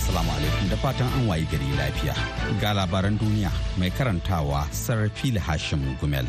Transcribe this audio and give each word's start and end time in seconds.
Assalamu 0.00 0.32
alaikum 0.32 0.64
da 0.72 0.76
fatan 0.80 1.08
an 1.12 1.28
wayi 1.28 1.44
gari 1.52 1.68
lafiya. 1.76 2.14
Ga 2.56 2.72
labaran 2.72 3.20
duniya 3.20 3.52
mai 3.76 3.90
karantawa 3.92 4.64
Sarfil 4.72 5.36
Hashim 5.36 5.82
Gumel. 6.00 6.24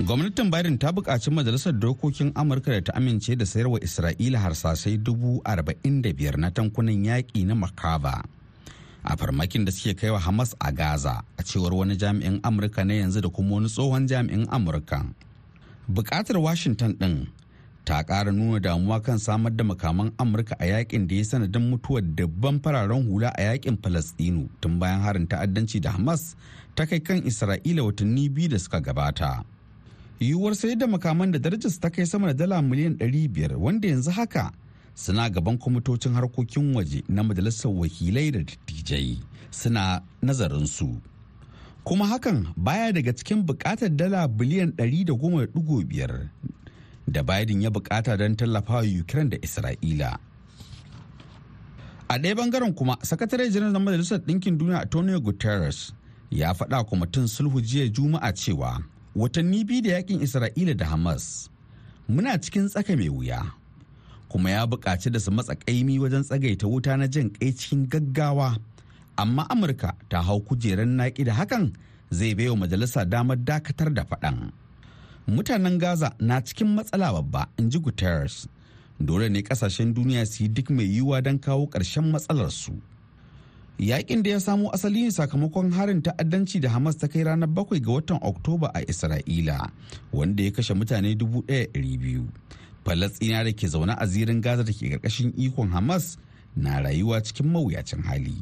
Gwamnatin 0.00 0.48
Biden 0.48 0.78
ta 0.80 0.92
buƙaci 0.96 1.28
Majalisar 1.28 1.76
Dokokin 1.76 2.32
Amurka 2.32 2.72
da 2.72 2.80
ta 2.80 2.92
amince 2.96 3.36
da 3.36 3.44
sayarwa 3.44 3.76
Isra'ila 3.84 4.40
harsasai 4.40 4.96
dubu 4.96 5.42
arba'in 5.44 6.00
da 6.00 6.08
biyar 6.16 6.38
na 6.40 6.48
tankunan 6.48 6.96
yaƙi 7.04 7.44
na 7.44 7.52
Makaba. 7.52 8.24
A 9.04 9.12
farmakin 9.20 9.66
da 9.68 9.70
suke 9.70 9.92
kaiwa 10.00 10.16
Hamas 10.24 10.54
a 10.58 10.72
Gaza 10.72 11.20
a 11.38 11.42
cewar 11.44 11.76
wani 11.76 11.96
jami'in 12.00 12.40
Amurka 12.40 12.80
na 12.80 12.94
yanzu 12.96 13.20
da 13.20 13.28
kuma 13.28 13.60
wani 13.60 13.68
tsohon 13.68 14.08
jami'in 14.08 14.48
Amurka. 14.48 15.04
Buƙatar 15.84 16.40
Washington 16.40 16.94
ɗin 16.96 17.28
ta 17.90 18.02
ƙara 18.06 18.30
nuna 18.32 18.60
damuwa 18.62 19.02
kan 19.02 19.18
samar 19.18 19.50
da 19.56 19.64
makaman 19.64 20.12
amurka 20.18 20.54
a 20.60 20.64
yaƙin 20.64 21.06
da 21.08 21.14
ya 21.16 21.24
sanadin 21.24 21.70
mutuwar 21.70 22.02
dabban 22.14 22.60
fararen 22.62 23.02
hula 23.10 23.28
a 23.34 23.42
yaƙin 23.42 23.76
falastinu 23.82 24.46
tun 24.60 24.78
bayan 24.78 25.00
harin 25.02 25.26
ta'addanci 25.26 25.80
da 25.82 25.90
hamas 25.98 26.36
ta 26.78 26.86
kai 26.86 27.00
kan 27.02 27.18
isra'ila 27.26 27.82
watanni 27.82 28.28
biyu 28.30 28.48
da 28.48 28.58
suka 28.62 28.78
gabata. 28.80 29.42
Yiwuwar 30.22 30.54
sayar 30.54 30.78
da 30.78 30.86
makaman 30.86 31.32
da 31.34 31.38
darajar 31.42 31.72
ta 31.82 31.90
kai 31.90 32.06
sama 32.06 32.26
da 32.30 32.32
dala 32.46 32.62
miliyan 32.62 32.94
500 33.02 33.56
wanda 33.58 33.88
yanzu 33.90 34.10
haka 34.14 34.52
suna 34.94 35.26
gaban 35.30 35.58
kwamitocin 35.58 36.14
harkokin 36.14 36.70
waje 36.76 37.02
na 37.08 37.22
majalisar 37.26 37.72
wakilai 37.74 38.30
da 38.30 38.38
dattijai 38.38 39.18
suna 39.50 40.02
nazarin 40.22 40.66
su. 40.66 40.94
Kuma 41.84 42.06
hakan 42.06 42.54
baya 42.56 42.92
daga 42.94 43.10
cikin 43.12 43.42
buƙatar 43.46 43.90
dala 43.96 44.28
biliyan 44.30 44.70
110.5 44.78 46.28
da 47.08 47.22
Biden 47.22 47.62
ya 47.62 47.70
buƙata 47.70 48.16
don 48.18 48.36
tallafawa 48.36 48.82
Ukraine 49.00 49.30
da 49.30 49.36
Isra'ila. 49.38 50.18
A 52.08 52.18
ɗaya 52.18 52.34
ɓangaren 52.34 52.74
kuma, 52.74 52.96
sakatare 53.02 53.50
janar 53.50 53.70
na 53.72 53.78
Majalisar 53.78 54.18
Ɗinkin 54.18 54.58
Duniya 54.58 54.80
Antonio 54.82 55.20
Guterres 55.20 55.92
ya 56.30 56.52
faɗa 56.54 56.84
kwamitin 56.84 57.26
sulhu 57.28 57.60
jiya 57.62 57.88
Juma'a 57.92 58.32
cewa 58.32 58.82
watanni 59.14 59.64
biyu 59.64 59.82
da 59.82 59.90
yaƙin 60.00 60.20
Isra'ila 60.22 60.76
da 60.76 60.86
Hamas 60.86 61.48
muna 62.08 62.38
cikin 62.40 62.68
tsaka 62.68 62.96
mai 62.96 63.08
wuya. 63.08 63.52
Kuma 64.28 64.50
ya 64.50 64.66
buƙaci 64.66 65.10
da 65.12 65.18
su 65.20 65.30
matsa 65.30 65.54
ƙaimi 65.54 65.98
wajen 65.98 66.22
tsagaita 66.22 66.66
wuta 66.66 66.96
na 66.98 67.06
jan 67.06 67.30
kai 67.30 67.52
cikin 67.52 67.86
gaggawa. 67.88 68.58
Amma 69.18 69.46
Amurka 69.50 69.94
ta 70.08 70.22
hau 70.22 70.40
kujerar 70.40 70.86
naƙi 70.86 71.24
da 71.24 71.34
hakan 71.34 71.72
zai 72.10 72.34
baiwa 72.34 72.56
majalisa 72.66 73.04
damar 73.08 73.36
dakatar 73.36 73.94
da 73.94 74.02
faɗan. 74.04 74.50
Mutanen 75.30 75.78
gaza 75.78 76.12
na 76.20 76.40
cikin 76.40 76.74
matsala 76.74 77.12
babba 77.12 77.46
in 77.58 77.70
ji 77.70 77.78
guterres. 77.78 78.46
Dole 79.00 79.28
ne 79.28 79.42
ƙasashen 79.42 79.94
duniya 79.94 80.26
su 80.26 80.42
yi 80.44 80.48
duk 80.48 80.70
mai 80.70 80.84
yiwuwa 80.84 81.22
don 81.22 81.38
kawo 81.38 81.66
ƙarshen 81.70 82.10
matsalarsu. 82.12 82.76
Yakin 83.78 84.22
da 84.22 84.30
ya 84.30 84.40
samo 84.40 84.70
asali 84.74 85.02
ne 85.02 85.10
sakamakon 85.10 85.72
harin 85.72 86.02
ta'addanci 86.02 86.60
da 86.60 86.68
hamas 86.68 86.96
ta 87.00 87.06
kai 87.08 87.22
ranar 87.24 87.48
bakwai 87.48 87.80
ga 87.80 87.92
watan 87.92 88.18
oktoba 88.22 88.70
a 88.74 88.80
isra'ila 88.84 89.70
wanda 90.12 90.42
ya 90.42 90.50
kashe 90.50 90.74
mutane 90.74 91.14
dubu 91.16 91.42
biyu. 91.42 92.28
falastina 92.84 93.44
da 93.44 93.52
ke 93.52 93.68
zaune 93.68 93.94
a 93.98 94.06
zirin 94.06 94.40
gaza 94.42 94.64
da 94.64 94.72
ke 94.72 94.88
ƙarƙashin 94.98 95.32
ikon 95.36 95.70
hamas 95.72 96.18
na 96.56 96.80
rayuwa 96.80 97.22
cikin 97.24 97.46
mawuyacin 97.48 98.02
hali. 98.04 98.36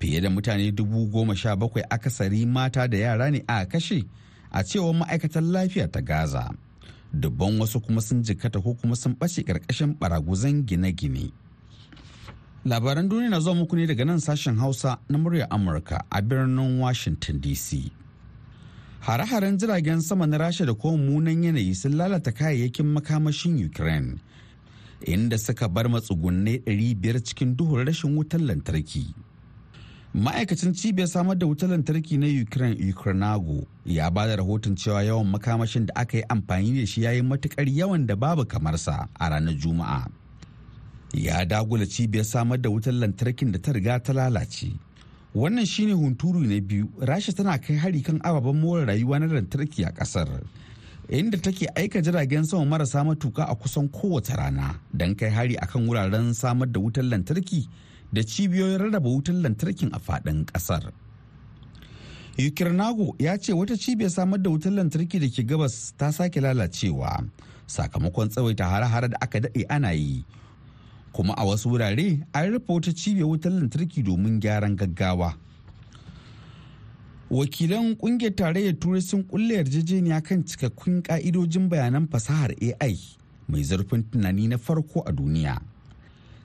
Fiye 0.00 0.20
da 0.20 0.28
mutane 0.30 0.70
dubu 0.72 1.06
goma 1.10 1.34
sha 1.36 1.56
bakwai 1.56 1.82
akasari 1.90 2.46
mata 2.46 2.86
da 2.88 2.96
yara 2.98 3.30
ne 3.30 3.42
a 3.48 3.66
kashe 3.66 4.04
a 4.52 4.62
cewar 4.64 4.94
ma'aikatar 4.94 5.42
lafiya 5.42 5.88
ta 5.92 6.00
gaza. 6.00 6.50
Dubban 7.12 7.58
wasu 7.60 7.80
kuma 7.80 8.00
sun 8.00 8.22
jikata 8.22 8.60
ko 8.62 8.74
kuma 8.74 8.96
sun 8.96 9.14
ɓace 9.14 9.42
ƙarƙashin 9.44 9.96
baraguzan 9.98 10.66
gine-gine. 10.66 11.32
Labaran 12.64 13.08
duniya 13.08 13.30
na 13.30 13.40
zuwa 13.40 13.54
muku 13.54 13.76
ne 13.76 13.86
daga 13.86 14.04
nan 14.04 14.20
sashen 14.20 14.56
hausa 14.58 14.98
na 15.08 15.18
murya 15.18 15.46
amurka 15.50 16.02
a 16.10 16.20
birnin 16.22 16.78
washington 16.80 17.40
dc 17.40 17.90
hare-haren 19.00 19.56
jiragen 19.58 20.00
sama 20.02 20.26
na 20.26 20.36
rasha 20.38 20.66
da 20.66 20.74
kuma 20.74 20.98
munan 20.98 21.42
yanayi 21.44 21.74
sun 21.74 21.92
lalata 21.96 22.32
kayayyakin 22.32 22.86
makamashin 22.92 23.64
ukraine 23.64 24.18
inda 25.06 25.38
suka 25.38 25.68
bar 25.68 25.88
matsugunne 25.88 26.58
500 26.66 27.22
cikin 27.24 27.56
duhun 27.56 27.86
rashin 27.86 28.16
wutar 28.18 28.40
lantarki. 28.40 29.14
Ma'aikacin 30.18 30.72
cibiyar 30.74 31.08
samar 31.08 31.38
da 31.38 31.46
wutar 31.46 31.68
lantarki 31.70 32.18
na 32.18 32.26
ukraine 32.42 32.90
ukrainago 32.92 33.66
ya 33.86 34.10
ba 34.10 34.26
da 34.26 34.36
rahoton 34.36 34.74
cewa 34.76 35.02
yawan 35.02 35.26
makamashin 35.30 35.86
da 35.86 35.94
aka 35.94 36.16
yi 36.18 36.24
amfani 36.28 36.80
da 36.80 36.86
shi 36.86 37.02
yayin 37.02 37.26
matuƙar 37.28 37.68
yawan 37.68 38.06
da 38.06 38.16
babu 38.16 38.44
kamarsa 38.44 39.08
a 39.20 39.28
ranar 39.30 39.54
juma'a. 39.54 40.08
Ya 41.14 41.44
dagula 41.44 41.86
cibiyar 41.86 42.24
samar 42.24 42.58
da 42.58 42.68
wutar 42.68 42.92
lantarkin 42.92 43.52
da 43.52 43.58
ta 43.58 43.72
riga 43.72 44.00
ta 44.00 44.12
lalace. 44.12 44.72
Wannan 45.34 45.66
shine 45.66 45.92
hunturu 45.94 46.40
na 46.42 46.60
biyu 46.60 46.90
rasha 47.00 47.32
tana 47.32 47.58
kai 47.58 47.76
hari 47.76 48.02
kan 48.02 48.18
ababen 48.24 48.60
more 48.60 48.84
rayuwa 48.84 49.20
na 49.20 49.26
lantarki 49.26 49.84
a 49.86 49.92
ƙasar 49.92 50.28
inda 51.08 51.38
take 51.40 51.68
aika 51.76 52.02
jiragen 52.02 52.44
sama 52.44 52.64
marasa 52.76 53.04
matuka 53.04 53.46
a 53.48 53.54
kusan 53.54 53.88
kowace 53.88 54.34
rana 54.36 54.80
don 54.92 55.14
kai 55.14 55.30
hari 55.30 55.54
akan 55.56 55.86
wuraren 55.88 56.34
samar 56.34 56.66
da 56.66 56.80
wutar 56.80 57.04
lantarki 57.04 57.68
da 58.12 58.22
cibiyoyin 58.22 58.78
rarraba 58.78 59.08
wutar 59.08 59.34
lantarkin 59.34 59.90
a 59.92 59.98
faɗin 59.98 60.44
ƙasar. 60.46 60.92
Ukirnago 62.38 63.14
ya 63.18 63.36
ce 63.36 63.52
wata 63.52 63.76
cibiyar 63.76 64.10
samar 64.10 64.38
da 64.38 64.50
wutar 64.50 64.70
lantarki 64.72 65.18
da 65.18 65.26
ke 65.28 65.42
gabas 65.46 65.92
ta 65.98 66.10
sake 66.12 66.40
lalacewa 66.40 67.24
sakamakon 67.66 68.28
tsawaita 68.30 68.64
hare-hare 68.64 69.08
da 69.10 69.16
aka 69.20 69.40
daɗe 69.40 69.66
ana 69.68 69.90
yi. 69.92 70.24
Kuma 71.12 71.34
a 71.36 71.44
wasu 71.44 71.68
wurare 71.70 72.22
an 72.32 72.52
rufe 72.52 72.68
wata 72.68 72.92
cibiyar 72.94 73.26
wutar 73.28 73.50
lantarki 73.52 74.02
domin 74.02 74.38
gyaran 74.40 74.76
gaggawa. 74.76 75.34
Wakilan 77.30 77.96
ƙungiyar 77.98 78.34
tarayyar 78.34 78.78
turai 78.80 79.02
sun 79.02 79.22
kulle 79.24 79.54
yarjejeniya 79.60 80.22
kan 80.24 80.44
cikakkun 80.44 81.02
ka'idojin 81.02 81.68
bayanan 81.68 82.06
fasahar 82.08 82.54
AI 82.62 82.96
mai 83.48 83.60
zurfin 83.64 84.02
tunani 84.08 84.48
na 84.48 84.56
farko 84.56 85.02
a 85.04 85.12
duniya. 85.12 85.58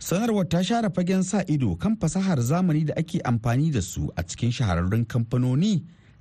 Sanarwar 0.08 0.46
ta 0.52 0.60
share 0.68 0.90
fagen 0.96 1.24
sa 1.24 1.40
ido 1.48 1.76
kan 1.76 1.96
fasahar 2.02 2.40
zamani 2.42 2.84
da 2.90 2.94
ake 3.02 3.22
amfani 3.32 3.72
da 3.76 3.82
su 3.82 4.12
a 4.16 4.24
cikin 4.30 4.52
shahararrun 4.52 5.06
kamfanoni 5.06 5.74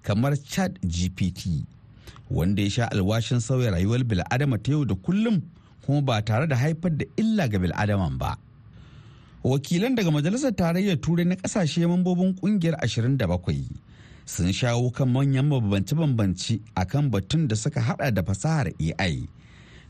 kamar 0.06 0.34
chat 0.52 0.72
gpt 0.96 1.64
wanda 2.30 2.62
ya 2.62 2.70
sha 2.70 2.90
alwashin 2.90 3.40
sauya 3.40 3.70
rayuwar 3.74 4.04
bil'adama 4.04 4.58
ta 4.62 4.70
yau 4.72 4.84
da 4.84 4.94
kullum 4.94 5.40
kuma 5.86 6.00
ba 6.02 6.22
tare 6.22 6.46
da 6.46 6.56
haifar 6.56 6.90
da 6.96 7.04
illa 7.16 7.48
ga 7.48 7.58
bil'adaman 7.58 8.18
ba. 8.18 8.36
Wakilan 9.44 9.94
daga 9.98 10.10
majalisar 10.14 10.54
tarayyar 10.54 11.00
turai 11.02 11.24
na 11.26 11.34
ƙasashe 11.34 11.82
mambobin 11.86 12.34
ƙungiyar 12.38 12.78
27 12.86 13.66
sun 14.24 14.52
shawo 14.52 14.90
kan 14.94 15.08
manyan 15.10 15.50
bambance-bambance 15.50 16.60
a 16.76 16.86
kan 16.86 17.10
batun 17.10 17.48
da 17.50 17.56
suka 17.56 17.80
hada 17.82 18.10
da 18.14 18.22
fasahar 18.22 18.70
ai 18.98 19.26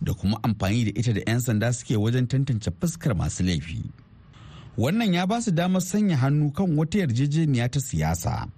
da 0.04 0.12
kuma 0.14 0.38
amfani 0.42 0.84
da 0.84 0.90
ita 1.00 1.12
da 1.16 1.20
'yan 1.26 1.40
sanda 1.40 1.72
suke 1.72 1.96
wajen 1.96 2.26
tantance 2.30 2.70
fuskar 2.80 3.14
masu 3.14 3.42
laifi. 3.44 3.82
Wannan 4.78 5.14
ya 5.14 5.26
ba 5.26 5.42
su 5.42 5.50
damar 5.50 5.82
sanya 5.82 6.16
hannu 6.16 6.50
kan 6.56 6.70
wata 6.78 6.98
yarjejeniya 7.02 7.66
ta 7.72 7.80
siyasa 7.80 8.48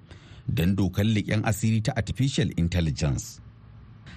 don 0.49 0.77
dokar 0.77 1.05
leƙen 1.15 1.43
asiri 1.51 1.81
ta 1.85 1.93
artificial 1.97 2.51
intelligence. 2.57 3.41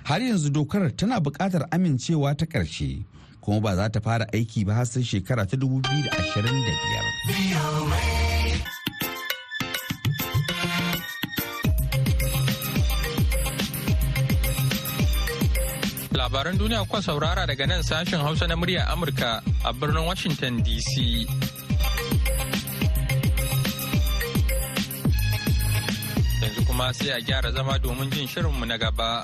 Har 0.03 0.21
yanzu 0.21 0.50
dokar 0.50 0.91
tana 0.95 1.19
buƙatar 1.19 1.68
amincewa 1.71 2.35
ta 2.38 2.45
ƙarshe 2.45 3.03
kuma 3.41 3.59
ba 3.62 3.75
za 3.75 3.89
ta 3.89 4.00
fara 4.00 4.25
aiki 4.33 4.65
ba 4.65 4.74
har 4.74 4.85
sai 4.85 5.01
shekara 5.03 5.45
ta 5.50 5.57
2025. 5.57 8.17
Labaran 16.27 16.59
duniya 16.59 16.83
kuka 16.83 17.00
saurara 17.00 17.47
daga 17.47 17.63
nan 17.63 17.79
sashen 17.88 18.19
Hausa 18.19 18.44
na 18.51 18.59
murya 18.59 18.83
Amurka 18.91 19.39
a 19.63 19.71
birnin 19.71 20.03
Washington 20.03 20.59
DC. 20.59 21.24
Yanzu 26.44 26.68
kuma 26.68 26.91
sai 26.91 27.15
a 27.15 27.21
gyara 27.24 27.56
zama 27.56 27.79
domin 27.79 28.12
jin 28.12 28.27
shirinmu 28.27 28.68
na 28.68 28.75
gaba. 28.75 29.24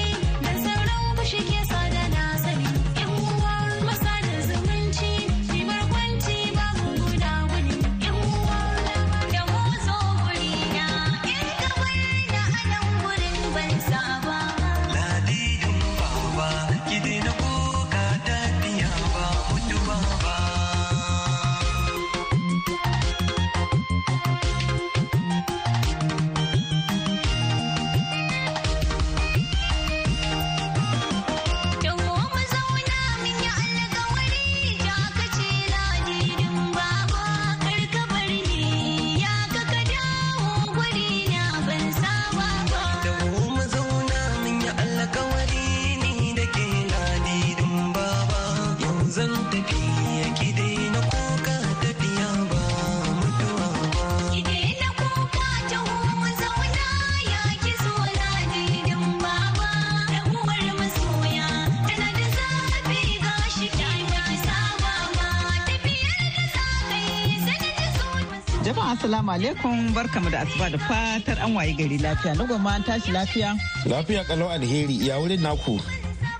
Jama'a 68.61 68.93
assalamu 68.93 69.31
alaikum 69.33 69.89
barkamu 69.95 70.29
da 70.31 70.39
asuba 70.45 70.69
da 70.71 70.77
fatar 70.77 71.37
an 71.41 71.55
waye 71.57 71.73
gari 71.73 71.97
lafiya 71.97 72.35
na 72.37 72.45
goma 72.45 72.75
an 72.77 72.83
tashi 72.83 73.09
lafiya. 73.11 73.57
Lafiya 73.89 74.21
kalau 74.29 74.49
alheri 74.53 75.01
ya 75.07 75.17
wurin 75.17 75.41
naku. 75.41 75.79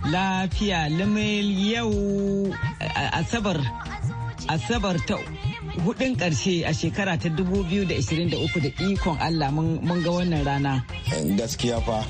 Lafiya 0.05 0.85
limil 0.89 1.49
yau 1.73 2.53
asabar 3.17 3.57
asabar 4.53 5.01
ta 5.09 5.17
hudun 5.81 6.13
ƙarshe 6.15 6.61
a 6.61 6.73
shekara 6.77 7.17
ta 7.17 7.29
2023 7.29 8.29
da 8.29 8.69
ikon 8.85 9.17
Allah 9.17 9.49
mun 9.51 9.81
ga 10.05 10.11
wannan 10.13 10.45
rana. 10.45 10.85
Gaskiya 11.37 11.81
fa. 11.81 12.05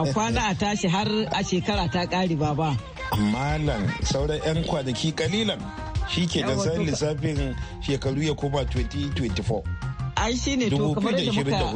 A 0.00 0.04
kwana 0.16 0.48
a 0.48 0.54
tashi 0.56 0.88
har 0.88 1.04
a 1.28 1.44
shekara 1.44 1.92
ta 1.92 2.06
ƙari 2.08 2.38
baba. 2.40 2.72
Malam 3.20 3.84
sauran 4.00 4.40
'yan 4.40 4.64
kwanaki 4.64 5.12
kalilan. 5.12 5.60
Shi 6.08 6.26
ke 6.26 6.42
da 6.46 6.56
san 6.58 6.82
lissafin 6.84 7.54
shekaru 7.80 8.22
ya 8.22 8.34
koma 8.34 8.62
2024 8.62 9.62
ai 10.16 10.36
shi 10.36 10.56
ne 10.56 10.70
to 10.70 10.94
kamar 10.94 11.12
da 11.12 11.72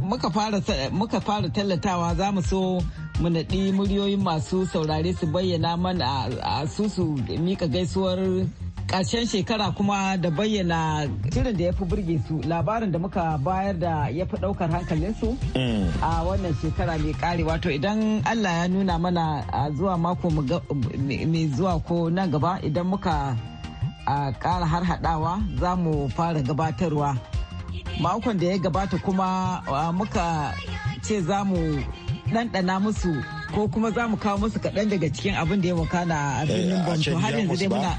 muka 0.00 0.30
fara 0.30 0.60
muka 0.92 1.20
fara 1.20 1.48
tallatawa 1.48 2.14
za 2.16 2.32
mu 2.32 2.42
so 2.42 2.80
mu 3.20 3.28
naɗi 3.28 3.72
muryoyin 3.72 4.20
masu 4.22 4.66
saurare 4.66 5.12
su 5.18 5.26
bayyana 5.26 5.76
mana 5.76 6.28
a 6.42 6.66
su 6.68 6.88
su 6.88 7.04
mika 7.40 7.66
gaisuwar 7.66 8.18
ƙarshen 8.86 9.26
shekara 9.26 9.70
kuma 9.74 10.16
da 10.16 10.30
bayyana 10.30 11.08
shirin 11.32 11.56
da 11.56 11.64
ya 11.64 11.72
fi 11.72 11.84
burge 11.84 12.20
su 12.28 12.38
labarin 12.46 12.92
da 12.92 12.98
muka 12.98 13.38
bayar 13.42 13.78
da 13.78 14.06
ya 14.08 14.24
fi 14.26 14.36
ɗaukar 14.36 14.70
hankalinsu 14.70 15.36
mm. 15.54 15.90
a 16.02 16.22
wannan 16.24 16.54
shekara 16.62 16.98
mai 16.98 17.12
kare 17.14 17.42
wato 17.44 17.70
idan 17.70 18.22
allah 18.24 18.52
ya 18.62 18.68
nuna 18.68 18.98
mana 18.98 19.44
zuwa 19.76 19.98
mako 19.98 20.30
mai 20.30 21.48
zuwa 21.56 21.80
ko 21.82 22.08
nan 22.10 22.30
gaba 22.30 22.60
idan 22.62 22.86
muka 22.86 23.34
a 24.06 24.32
ƙara 24.32 24.66
har 24.66 24.82
haɗawa 24.84 25.42
za 25.60 25.76
mu 25.76 26.08
fara 26.08 26.40
gabatarwa. 26.42 27.18
Makon 28.00 28.38
da 28.38 28.46
ya 28.46 28.58
gabata 28.58 28.98
kuma 29.02 29.62
muka 29.92 30.54
ce 31.02 31.20
za 31.22 31.44
mu 31.44 31.56
ɗanɗana 32.32 32.80
musu 32.82 33.12
ko 33.54 33.68
kuma 33.68 33.90
za 33.90 34.08
mu 34.08 34.16
kawo 34.16 34.38
musu 34.38 34.58
kaɗan 34.58 34.88
daga 34.90 35.08
cikin 35.10 35.34
abin 35.34 35.60
da 35.60 35.68
ya 35.68 35.74
wakana 35.74 36.16
a 36.40 36.42
eh, 36.42 36.46
birnin 36.46 36.84
bonto 36.84 37.16
har 37.18 37.32
yanzu 37.32 37.56
dai 37.56 37.68
muna 37.68 37.92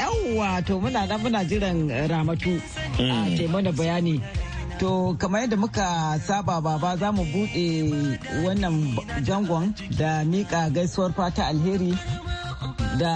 yawwa 0.00 0.64
to 0.66 0.80
muna 0.80 1.06
nan 1.08 1.20
muna 1.20 1.44
jiran 1.44 1.88
ramatu 2.08 2.60
a 2.98 3.02
mm. 3.02 3.36
taimana 3.36 3.72
bayani. 3.72 4.20
To 4.80 5.14
kamar 5.18 5.40
yadda 5.44 5.56
muka 5.58 6.18
saba 6.26 6.60
baba 6.60 6.96
za 6.96 7.12
mu 7.12 7.24
buɗe 7.24 8.18
wannan 8.44 8.96
jangon 9.26 9.74
da 9.98 10.24
miƙa 10.24 10.72
gaisuwar 10.74 11.12
fata 11.12 11.44
alheri 11.52 11.92
da 12.98 13.12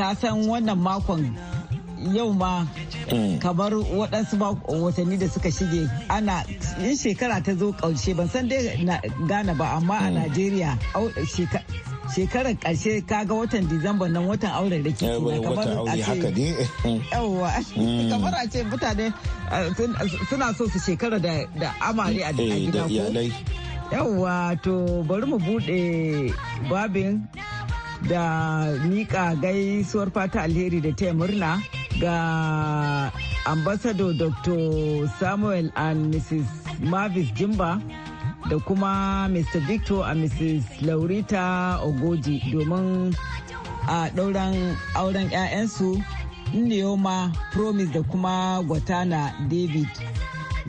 ka 0.00 0.16
san 0.16 0.48
wannan 0.48 0.80
makon 0.80 1.36
yau 2.16 2.32
ma 2.32 2.64
mm. 3.12 3.36
kamar 3.44 3.72
waɗansu 3.76 4.34
watanni 4.80 5.16
da 5.20 5.28
suka 5.28 5.50
shige 5.52 5.84
ana 6.08 6.40
yin 6.80 6.96
shekara 6.96 7.44
ta 7.44 7.52
zo 7.54 7.72
ƙarshe 7.76 8.16
ban 8.16 8.28
san 8.28 8.48
dai 8.48 8.80
na 8.84 8.96
gane 9.28 9.52
ba 9.54 9.76
amma 9.76 9.96
a 10.00 10.08
mm. 10.10 10.14
najeriya 10.16 10.78
shekarar 12.16 12.56
ƙarshe 12.56 13.04
kaga 13.06 13.34
watan 13.34 13.68
disamba 13.68 14.08
nan 14.08 14.24
watan 14.24 14.50
auren 14.56 14.82
da 14.82 14.90
ke 14.90 15.04
kamar 15.44 15.68
a 15.84 15.92
ce 15.92 16.16
yawwa 17.12 17.52
kamar 18.10 18.32
a 18.40 18.48
ce 18.48 18.64
mutane 18.64 19.12
suna 20.28 20.54
so 20.56 20.64
su 20.72 20.78
shekara 20.80 21.20
da 21.20 21.68
amare 21.84 22.24
a 22.24 22.32
eh, 22.32 22.72
gida 22.72 22.88
ko? 22.88 23.20
yawwa 23.92 24.56
to 24.64 25.04
bari 25.04 25.26
mu 25.28 25.36
buɗe 25.36 26.32
babin 26.72 27.28
da 28.08 28.72
mika 28.88 29.34
gaisuwar 29.36 30.10
fata 30.10 30.42
alheri 30.42 30.80
da 30.80 30.92
taya 30.92 31.14
murna 31.14 31.62
ga 32.00 33.12
ambassador 33.46 34.12
dr. 34.14 35.08
Samuel 35.18 35.70
and 35.76 36.14
mrs 36.14 36.46
mavis 36.80 37.32
jimba 37.34 37.80
da 38.48 38.58
kuma 38.58 39.28
mr 39.30 39.60
victor 39.66 40.02
and 40.04 40.24
mrs 40.24 40.64
laurita 40.82 41.78
ogoji 41.84 42.40
domin 42.52 43.14
a 43.88 44.08
ɗauran 44.16 44.76
auren 44.94 45.28
'ya'yansu 45.30 46.02
neoma 46.54 47.32
promise 47.52 47.92
da 47.92 48.02
kuma 48.02 48.62
gwatana 48.66 49.32
david 49.48 49.88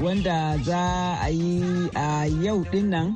wanda 0.04 0.58
za 0.58 1.18
a 1.22 1.30
yi 1.30 1.90
a 1.96 2.26
yau 2.44 2.64
ɗin 2.72 2.90
nan 2.90 3.16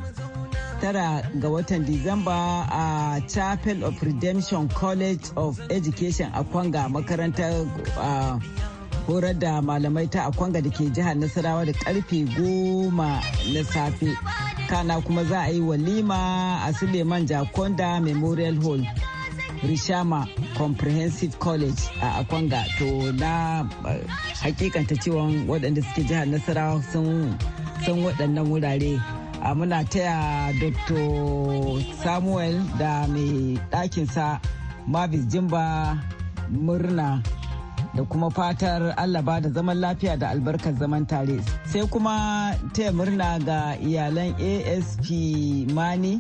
tara 0.82 1.22
ga 1.40 1.48
watan 1.50 1.86
Disamba 1.86 2.68
a 2.72 3.22
Chapel 3.28 3.84
of 3.84 4.02
Redemption 4.02 4.68
College 4.70 5.24
of 5.38 5.60
Education 5.70 6.32
a 6.34 6.44
Kwanga 6.44 6.88
makarantar 6.90 7.66
horar 9.08 9.34
da 9.34 9.62
malamai 9.62 10.10
ta 10.10 10.30
Akwanga 10.32 10.62
da 10.64 10.70
ke 10.70 10.90
jihar 10.94 11.16
Nasarawa 11.16 11.66
da 11.66 11.72
ƙarfe 11.74 12.26
goma 12.36 13.22
na 13.54 13.64
safe. 13.64 14.16
Kana 14.68 15.02
kuma 15.02 15.24
za 15.26 15.46
a 15.46 15.52
yi 15.52 15.60
walima 15.60 16.68
a 16.68 16.74
Suleiman 16.74 17.28
Jakonda 17.28 18.02
Memorial 18.04 18.56
Hall. 18.62 18.80
Rishama 19.64 20.28
Comprehensive 20.56 21.40
College 21.40 21.80
a 22.02 22.24
Akwanga 22.24 22.66
to 22.78 23.12
na 23.14 23.64
hakikanta 24.42 24.96
cewa 24.98 25.28
waɗanda 25.48 25.82
suke 25.84 26.08
jihar 26.08 26.26
Nasarawa 26.28 26.84
sun 26.84 27.38
waɗannan 27.86 28.48
wurare. 28.50 29.15
Muna 29.56 29.84
taya 29.84 30.52
dr. 30.60 31.82
Samuel 32.04 32.62
da 32.80 33.08
mai 33.08 33.60
ɗakinsa 33.72 34.40
mavis 34.88 35.28
jimba 35.32 35.98
murna 36.52 37.22
da 37.96 38.04
kuma 38.04 38.30
fatar 38.30 38.94
allah 38.98 39.22
ba 39.24 39.40
da 39.42 39.50
zaman 39.50 39.78
lafiya 39.80 40.18
da 40.20 40.30
albarkar 40.30 40.74
zaman 40.80 41.06
tare. 41.06 41.40
Sai 41.66 41.88
kuma 41.88 42.52
taya 42.74 42.92
murna 42.92 43.40
ga 43.46 43.76
iyalan 43.80 44.36
asp 44.76 45.08
mani 45.74 46.20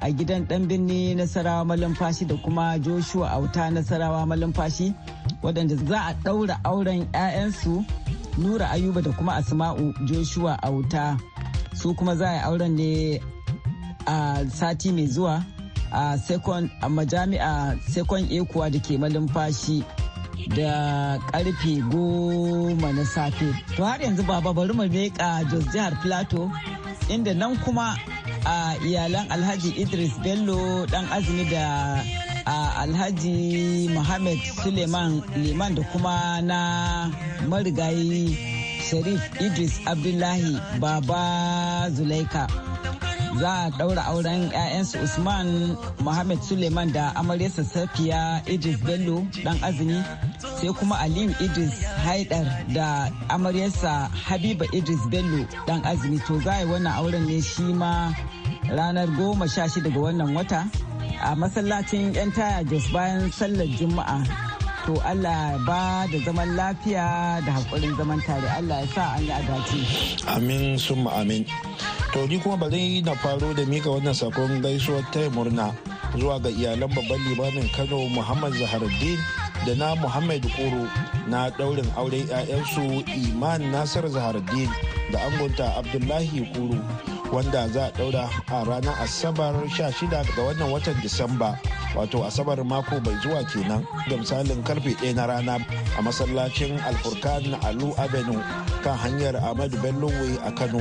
a 0.00 0.10
gidan 0.10 0.48
dan 0.48 0.66
birni 0.68 1.14
nasarawa 1.14 1.64
malumfashi 1.64 2.26
da 2.26 2.34
kuma 2.36 2.78
joshua 2.78 3.30
auta 3.30 3.70
nasarawa 3.70 4.26
malumfashi 4.26 4.94
waɗanda 5.42 5.76
za 5.88 5.98
a 6.10 6.14
ɗaura 6.24 6.58
auren 6.64 7.06
'ya'yansu 7.12 7.84
nura 8.38 8.66
ayuba 8.70 9.00
da 9.02 9.10
kuma 9.12 9.32
asma'u 9.38 9.92
joshua 10.06 10.58
auta. 10.62 11.16
Su 11.74 11.94
kuma 11.94 12.16
za 12.16 12.26
a 12.28 12.34
yi 12.34 12.40
auren 12.44 12.74
ne 12.76 13.20
a 14.06 14.44
sati 14.50 14.92
mai 14.92 15.06
zuwa 15.06 15.44
a 15.92 16.18
second 16.18 16.70
a 16.80 16.88
majami'a 16.88 17.78
second 17.88 18.30
ekuwa 18.32 18.70
da 18.70 18.78
ke 18.78 18.98
malumfashi 18.98 19.84
da 20.56 21.18
ƙarfe 21.30 21.80
goma 21.90 22.92
na 22.92 23.04
safe. 23.04 23.46
To 23.76 23.84
har 23.84 23.98
yanzu 24.00 24.22
baba 24.26 24.52
bari 24.52 24.72
mu 24.74 24.82
leƙa 24.84 25.44
jos 25.50 25.64
jihar 25.72 25.94
plateau 26.02 26.50
inda 27.08 27.34
nan 27.34 27.56
kuma 27.64 27.96
a 28.44 28.74
iyalan 28.84 29.26
alhaji 29.30 29.70
idris 29.82 30.18
bello 30.22 30.86
dan 30.86 31.04
azumi 31.12 31.44
da 31.50 32.02
alhaji 32.82 33.88
muhammad 33.94 34.38
suleiman 34.62 35.22
liman 35.36 35.74
da 35.74 35.82
kuma 35.92 36.40
na 36.42 36.58
marigayi 37.48 38.36
sharif 38.92 39.24
idris 39.40 39.80
abdullahi 39.88 40.60
baba 40.76 41.88
zulaika. 41.96 42.44
Za 43.40 43.48
a 43.64 43.70
daura 43.80 44.04
auren 44.12 44.52
'ya'yansu 44.52 45.00
usman 45.00 45.48
muhammad 46.04 46.36
suleiman 46.44 46.92
da 46.92 47.16
amaryarsa 47.16 47.64
safiya 47.64 48.44
idris 48.44 48.76
bello 48.84 49.24
dan 49.44 49.56
azumi 49.64 49.96
sai 50.60 50.68
kuma 50.76 51.00
aliyu 51.00 51.32
idris 51.40 51.72
haidar 52.04 52.44
da 52.76 53.08
amaryarsa 53.32 54.12
habiba 54.28 54.68
idris 54.76 55.00
bello 55.08 55.40
dan 55.66 55.80
azumi. 55.88 56.20
To 56.28 56.36
za 56.44 56.52
a 56.60 56.68
wannan 56.68 56.92
auren 57.00 57.24
ne 57.24 57.40
shi 57.40 57.64
ma 57.72 58.12
ranar 58.76 59.08
goma 59.16 59.48
sha 59.48 59.64
shida 59.72 59.88
ga 59.88 60.00
wannan 60.04 60.36
wata 60.36 60.60
a 61.24 61.32
masallacin 61.40 62.12
'yan 62.12 62.28
taya 62.36 62.60
jos 62.70 62.84
bayan 62.92 63.32
sallar 63.32 63.68
juma'a. 63.80 64.51
To 64.86 64.98
Allah 65.06 65.58
ba 65.66 66.06
da 66.10 66.18
zaman 66.26 66.56
lafiya 66.58 67.38
da 67.46 67.50
haƙurin 67.54 67.94
zaman 67.96 68.18
tare 68.26 68.48
Allah 68.50 68.82
ya 68.82 68.86
sa 68.90 69.14
an 69.14 69.22
yi 69.22 69.30
adace. 69.30 69.80
Amin 70.26 70.74
summa 70.78 71.10
amin. 71.22 71.46
To 72.12 72.26
ni 72.26 72.38
kuma 72.42 72.56
bari 72.58 73.00
na 73.02 73.14
faro 73.14 73.54
da 73.54 73.62
mika 73.64 73.88
wannan 73.88 74.10
saƙon 74.14 74.58
gaisuwar 74.62 75.06
taya 75.14 75.30
murna 75.30 75.70
zuwa 76.18 76.42
ga 76.42 76.50
iyalan 76.50 76.90
babban 76.90 77.20
limamin 77.30 77.70
Kano 77.72 78.08
Muhammad 78.10 78.52
Zaharuddin 78.58 79.18
da 79.66 79.72
na 79.78 79.94
Muhammad 79.94 80.42
Kuro 80.58 80.84
na 81.30 81.48
daurin 81.54 81.86
auren 81.96 82.26
'ya'yansu 82.26 83.06
Iman 83.30 83.62
Nasir 83.70 84.02
Zaharuddin 84.10 84.66
da 85.14 85.18
angonta 85.30 85.78
Abdullahi 85.78 86.42
Kuro 86.52 86.76
wanda 87.32 87.68
za 87.70 87.86
a 87.88 87.92
daura 87.94 88.26
a 88.50 88.58
ranar 88.66 88.98
Asabar 88.98 89.54
16 89.70 90.10
ga 90.10 90.42
wannan 90.42 90.68
watan 90.74 90.98
Disamba. 91.00 91.54
Wato 91.94 92.24
asabar 92.24 92.64
mako 92.64 93.00
bai 93.00 93.14
zuwa 93.22 93.44
kenan 93.44 93.86
da 94.08 94.16
misalin 94.16 94.62
ƙarfe 94.64 94.94
ɗaya 94.96 95.14
na 95.14 95.26
rana 95.26 95.54
a 95.98 96.02
masallacin 96.02 96.78
alfurkan 96.88 97.54
alu 97.64 97.92
avenue 97.98 98.40
kan 98.82 98.96
hanyar 98.98 99.36
ahmadu 99.36 99.76
bello 99.82 100.08
a 100.44 100.50
kano. 100.52 100.80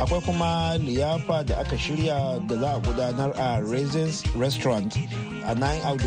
Akwai 0.00 0.20
kuma 0.24 0.76
liyafa 0.78 1.46
da 1.46 1.60
aka 1.60 1.76
shirya 1.76 2.40
da 2.46 2.56
za 2.58 2.68
a 2.76 2.80
gudanar 2.80 3.32
a 3.38 3.62
raisins 3.62 4.24
restaurant. 4.36 4.92
A 5.50 5.54
nine 5.54 5.82
audu 5.82 6.06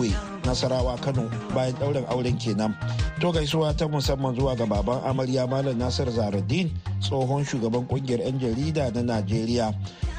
way 0.00 0.08
nasarawa 0.48 0.96
kano 1.04 1.28
bayan 1.54 1.74
ɗaurin 1.76 2.08
auren 2.08 2.38
kenan. 2.40 2.72
To 3.20 3.32
gaisuwa 3.32 3.76
ta 3.76 3.84
musamman 3.88 4.32
zuwa 4.34 4.56
ga 4.56 4.64
baban 4.66 5.04
amarya 5.04 5.44
malam 5.46 5.76
nasir 5.78 6.08
zaradin 6.10 6.72
tsohon 7.04 7.44
shugaban 7.44 7.84
ƙungiyar 7.84 8.24
'yan 8.24 8.40
jarida 8.40 8.88
na 8.96 9.02
najeriya. 9.02 9.74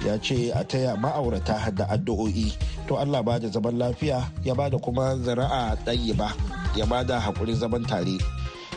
Ya 0.05 0.17
ce 0.21 0.51
a 0.53 0.61
taya 0.63 0.93
ma'aurata 0.95 1.73
da 1.73 1.85
addu'o'i. 1.89 2.53
To 2.87 2.97
allah 3.01 3.23
ba 3.25 3.39
da 3.39 3.49
zaman 3.49 3.73
lafiya 3.79 4.21
ya 4.45 4.53
ba 4.53 4.69
da 4.69 4.77
kuma 4.77 5.17
zara'a 5.17 5.73
ɗayi 5.85 6.13
ba 6.13 6.29
ya 6.77 6.85
ba 6.85 7.01
da 7.03 7.17
haƙurin 7.19 7.57
zaman 7.57 7.81
tare. 7.89 8.21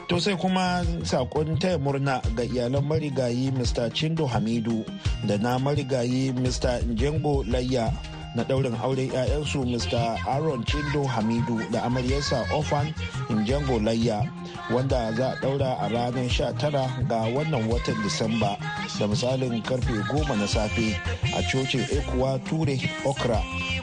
To 0.09 0.17
sai 0.21 0.37
kuma 0.41 0.81
saƙon 1.05 1.61
taya 1.61 1.77
murna 1.77 2.23
ga 2.35 2.43
iyalan 2.49 2.81
marigayi 2.89 3.53
mr 3.53 3.93
chindo 3.93 4.25
hamidu 4.25 4.89
da 5.29 5.37
na 5.37 5.59
marigayi 5.61 6.33
mr 6.33 6.81
njengo 6.89 7.45
layya. 7.45 7.93
Na 8.35 8.45
daurin 8.45 8.75
auren 8.83 9.09
'ya'yansu 9.11 9.65
mr 9.69 10.17
aaron 10.27 10.65
chindo 10.65 11.05
hamidu 11.05 11.61
da 11.71 11.83
amaryarsa 11.85 12.47
ofan 12.55 12.93
njengo 13.31 13.79
layya 13.81 14.25
wanda 14.71 15.13
za 15.13 15.33
a 15.33 15.41
daura 15.41 15.77
a 15.81 15.89
ranar 15.89 16.25
19 16.25 17.09
ga 17.09 17.21
wannan 17.35 17.69
watan 17.69 17.97
disamba 18.03 18.57
da 18.99 19.07
misalin 19.09 19.63
ƙarfe 19.63 19.93
10 20.09 20.37
na 20.37 20.47
safe 20.49 20.97
a 21.37 21.43
cocin 21.53 21.85
ekuwa 21.93 22.39
ture 22.49 22.77
okra 23.05 23.43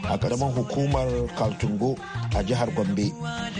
a 0.10 0.18
ƙaramin 0.18 0.54
hukumar 0.56 1.08
kaltungo 1.38 1.96
a 2.36 2.44
jihar 2.44 2.70
gombe. 2.74 3.14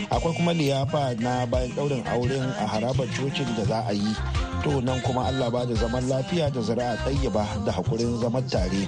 Akwai 0.10 0.34
kuma 0.36 0.54
liyafa 0.54 1.14
na 1.20 1.46
bayan 1.46 1.72
daurin 1.76 2.04
auren 2.08 2.50
a 2.58 2.66
harabar 2.66 3.06
cocin 3.14 3.46
da 3.58 3.64
za 3.66 3.86
a 3.88 3.94
yi. 3.94 4.16
To 4.64 4.82
nan 4.82 5.02
kuma 5.02 5.26
allah 5.30 5.50
ba 5.52 5.66
da 5.66 5.76
zaman 5.76 6.10
lafiya 6.10 6.50
da 6.52 6.62
zira'a 6.62 6.98
ɗayyaba 7.06 7.66
da 7.66 7.72
haƙurin 7.72 8.18
zaman 8.20 8.44
tare. 8.50 8.88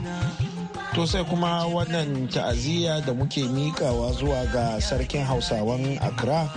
To 0.91 1.07
sai 1.07 1.23
kuma 1.23 1.63
wannan 1.71 2.27
ta'aziyya 2.27 2.99
da 3.07 3.13
muke 3.15 3.47
mikawa 3.47 4.11
zuwa 4.11 4.43
ga 4.51 4.75
sarkin 4.83 5.23
hausawan 5.23 5.95
Accra 6.03 6.51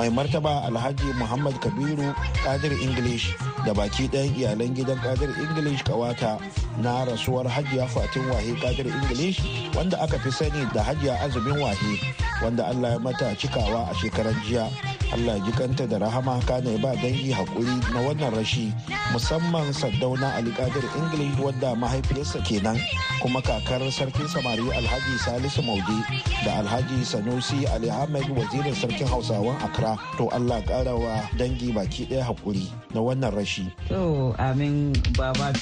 mai 0.00 0.08
martaba 0.08 0.64
alhaji 0.64 1.12
Muhammad 1.20 1.60
Kabiru 1.60 2.08
Kadir 2.40 2.72
English 2.80 3.36
da 3.68 3.76
baki 3.76 4.08
ɗayan 4.08 4.32
iyalan 4.32 4.72
gidan 4.72 4.96
Kadir 5.04 5.28
English 5.36 5.84
ƙawata 5.84 6.40
na 6.80 7.04
rasuwar 7.04 7.44
hajiya 7.52 7.84
Fatin 7.84 8.24
Wahe 8.32 8.56
Kadir 8.64 8.88
English 8.88 9.44
wanda 9.76 10.00
aka 10.00 10.16
fi 10.24 10.30
sani 10.32 10.64
da 10.72 10.80
hajiya 10.80 11.20
azumin 11.20 11.60
Wahe 11.60 12.00
wanda 12.40 12.64
Allah 12.72 12.96
ya 12.96 12.98
mata 12.98 13.36
cikawa 13.36 13.92
a 13.92 13.94
shekaran 14.00 14.40
jiya. 14.48 14.72
Allah 15.14 15.38
ji 15.44 15.52
kanta 15.54 15.86
da 15.86 15.98
rahama 16.02 16.40
kana 16.46 16.74
ba 16.82 16.90
dangi 16.98 17.30
haƙuri 17.30 17.78
na 17.94 18.00
wannan 18.02 18.34
rashi 18.34 18.74
musamman 19.14 19.70
saddauna 19.70 20.34
Ali 20.34 20.50
Kadir 20.50 20.82
English 20.98 21.38
wadda 21.38 21.78
mahaifiyarsa 21.78 22.42
kenan 22.42 22.74
kuma 23.22 23.38
kakar 23.42 23.80
sarkin 23.94 24.26
samari 24.26 24.66
Alhaji 24.74 25.14
Salisu 25.22 25.62
Maude 25.62 25.98
da 26.44 26.58
Alhaji 26.62 27.06
Sanusi 27.06 27.64
Ali 27.70 27.86
Ahmed 27.90 28.26
wazirin 28.34 28.74
sarkin 28.74 29.06
Hausawan 29.06 29.54
Accra 29.62 29.94
to 30.18 30.26
Allah 30.34 30.58
karawa 30.66 31.22
dangi 31.38 31.70
baki 31.70 32.10
ɗaya 32.10 32.26
haƙuri 32.26 32.66
na 32.94 33.00
wannan 33.00 33.30
rashi. 33.30 33.70
To 33.88 34.34
amin 34.38 34.92
baba. 35.16 35.54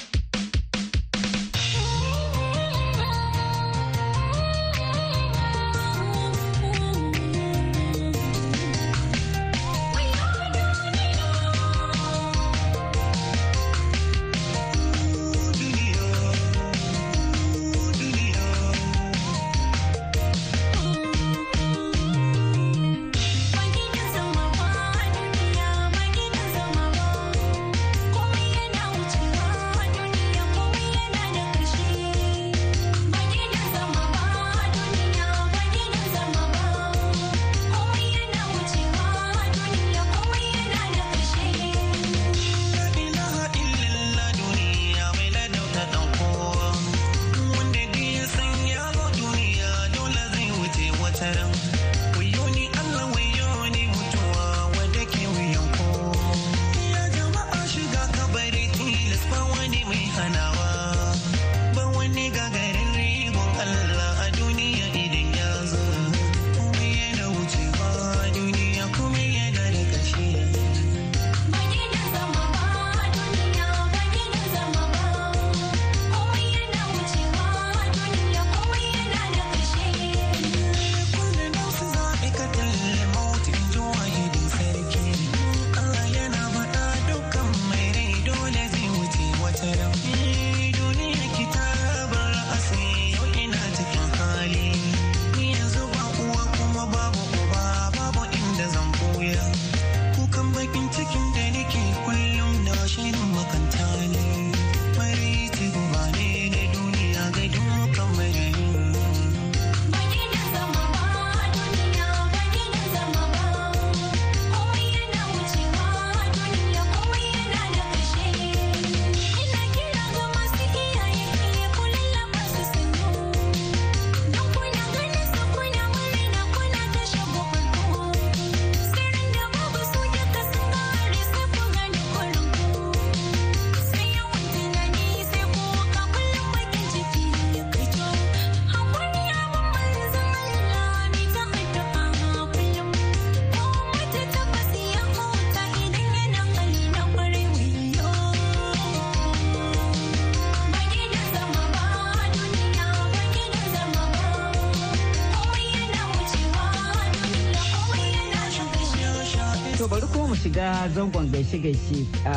Shiga 160.85 161.01
zangon 161.01 161.25
gaishe-gaishe 161.33 162.05
a 162.29 162.35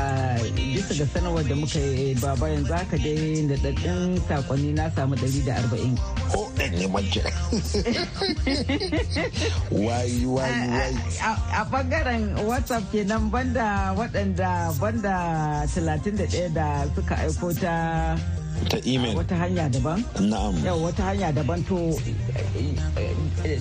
bisa 0.57 0.95
ga 0.97 1.07
sanarwar 1.13 1.45
da 1.45 1.55
muka 1.55 1.79
yi 1.81 2.15
baba 2.17 2.49
yanzu 2.49 2.73
haka 2.73 2.97
dai 2.97 3.45
da 3.49 3.57
daddin 3.61 4.17
saƙonni 4.29 4.73
na 4.75 4.89
samu 4.97 5.15
140. 5.17 5.97
Ko 6.33 6.49
ɗan 6.57 6.71
neman 6.81 7.05
jira. 7.13 7.31
Wai 9.85 10.25
wai 10.25 10.53
wai. 10.73 10.95
A 11.53 11.65
ɓangaren 11.71 12.37
WhatsApp 12.49 12.85
kenan 12.93 13.29
banda 13.31 13.93
waɗanda 13.97 14.73
banda 14.81 15.15
31 15.69 16.49
da 16.55 16.87
suka 16.97 17.15
aiko 17.21 17.53
ta 17.53 18.17
ta 18.67 18.79
email. 18.87 19.15
Wata 19.17 19.37
hanya 19.39 19.69
daban? 19.71 20.03
Na'am. 20.19 20.55
Yau 20.65 20.83
wata 20.83 21.03
hanya 21.15 21.31
daban 21.33 21.63
to 21.69 21.95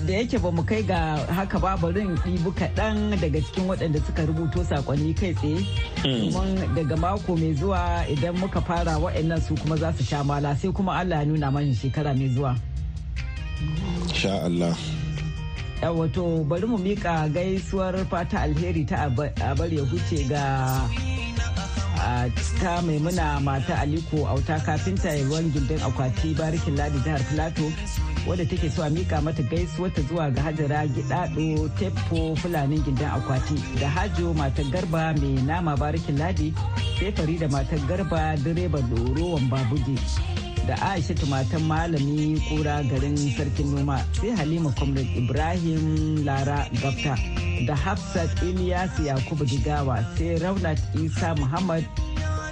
da 0.06 0.12
yake 0.18 0.38
ba 0.42 0.50
mu 0.50 0.62
kai 0.66 0.82
ga 0.82 1.16
haka 1.30 1.58
ba 1.58 1.76
bari 1.78 2.00
in 2.02 2.16
ɗibu 2.26 2.50
kaɗan 2.58 3.14
daga 3.20 3.38
cikin 3.40 3.64
waɗanda 3.70 4.00
suka 4.06 4.22
rubuto 4.26 4.60
saƙonni 4.66 5.14
kai 5.14 5.32
tsaye. 5.34 5.62
Hmm. 6.02 6.32
kuma 6.32 6.42
daga 6.74 6.96
mako 6.96 7.36
mai 7.36 7.54
zuwa 7.54 8.04
idan 8.10 8.34
muka 8.40 8.60
fara 8.60 8.98
waɗannan 8.98 9.40
su 9.42 9.54
kuma 9.54 9.76
za 9.76 9.92
su 9.96 10.02
sha 10.04 10.22
mala 10.24 10.56
sai 10.56 10.72
kuma 10.72 10.92
Allah 10.98 11.18
ya 11.22 11.24
nuna 11.24 11.50
mana 11.50 11.72
shekara 11.74 12.14
mai 12.18 12.28
zuwa. 12.34 12.56
Sha 14.14 14.44
Allah. 14.44 14.74
Yawa 15.82 16.10
to 16.12 16.42
bari 16.44 16.66
mu 16.66 16.78
mika 16.78 17.28
gaisuwar 17.30 17.94
fata 18.10 18.40
alheri 18.42 18.82
ta 18.88 19.06
abar 19.06 19.70
ya 19.72 19.84
huce 19.86 20.26
ga 20.28 20.42
ta 22.60 22.82
maimuna 22.82 23.40
mata 23.40 23.78
aliko 23.78 24.26
auta 24.28 24.60
kafinta 24.60 25.10
ruwan 25.24 25.50
gindin 25.52 25.80
akwati 25.82 26.34
barikin 26.34 26.76
ladi 26.76 26.98
jihar 26.98 27.20
filato 27.20 27.72
wadda 28.26 28.44
take 28.48 28.70
so 28.70 28.82
a 28.82 28.90
mika 28.90 29.20
mata 29.22 29.42
gaisuwar 29.42 29.90
ta 29.94 30.02
zuwa 30.02 30.30
ga 30.30 30.42
hajara 30.42 30.86
gidado 30.86 31.68
teppo 31.78 32.36
fulanin 32.36 32.82
gindin 32.84 33.06
akwati 33.08 33.54
da 33.80 33.88
hajo 33.88 34.34
matar 34.34 34.64
garba 34.70 35.14
mai 35.20 35.42
nama 35.46 35.76
barikin 35.76 36.18
ladi 36.18 36.54
sai 37.00 37.12
fari 37.12 37.38
da 37.38 37.48
matar 37.48 37.78
garba 37.88 38.36
direba 38.36 38.80
dorowan 38.82 39.48
babuje 39.50 39.96
da 40.68 40.76
aisha 40.92 41.14
matan 41.32 41.62
malami 41.64 42.36
kura 42.48 42.82
garin 42.84 43.16
sarkin 43.36 43.72
noma 43.74 44.04
sai 44.20 44.30
halima 44.36 44.68
comrade 44.78 45.08
ibrahim 45.16 46.20
lara 46.28 46.68
gafta 46.82 47.16
da 47.66 47.74
hafsat 47.74 48.28
ilyas 48.44 48.92
yakubu 49.00 49.44
jigawa 49.48 50.04
sai 50.18 50.36
raunat 50.36 50.76
isa 51.04 51.32
muhammad 51.40 51.84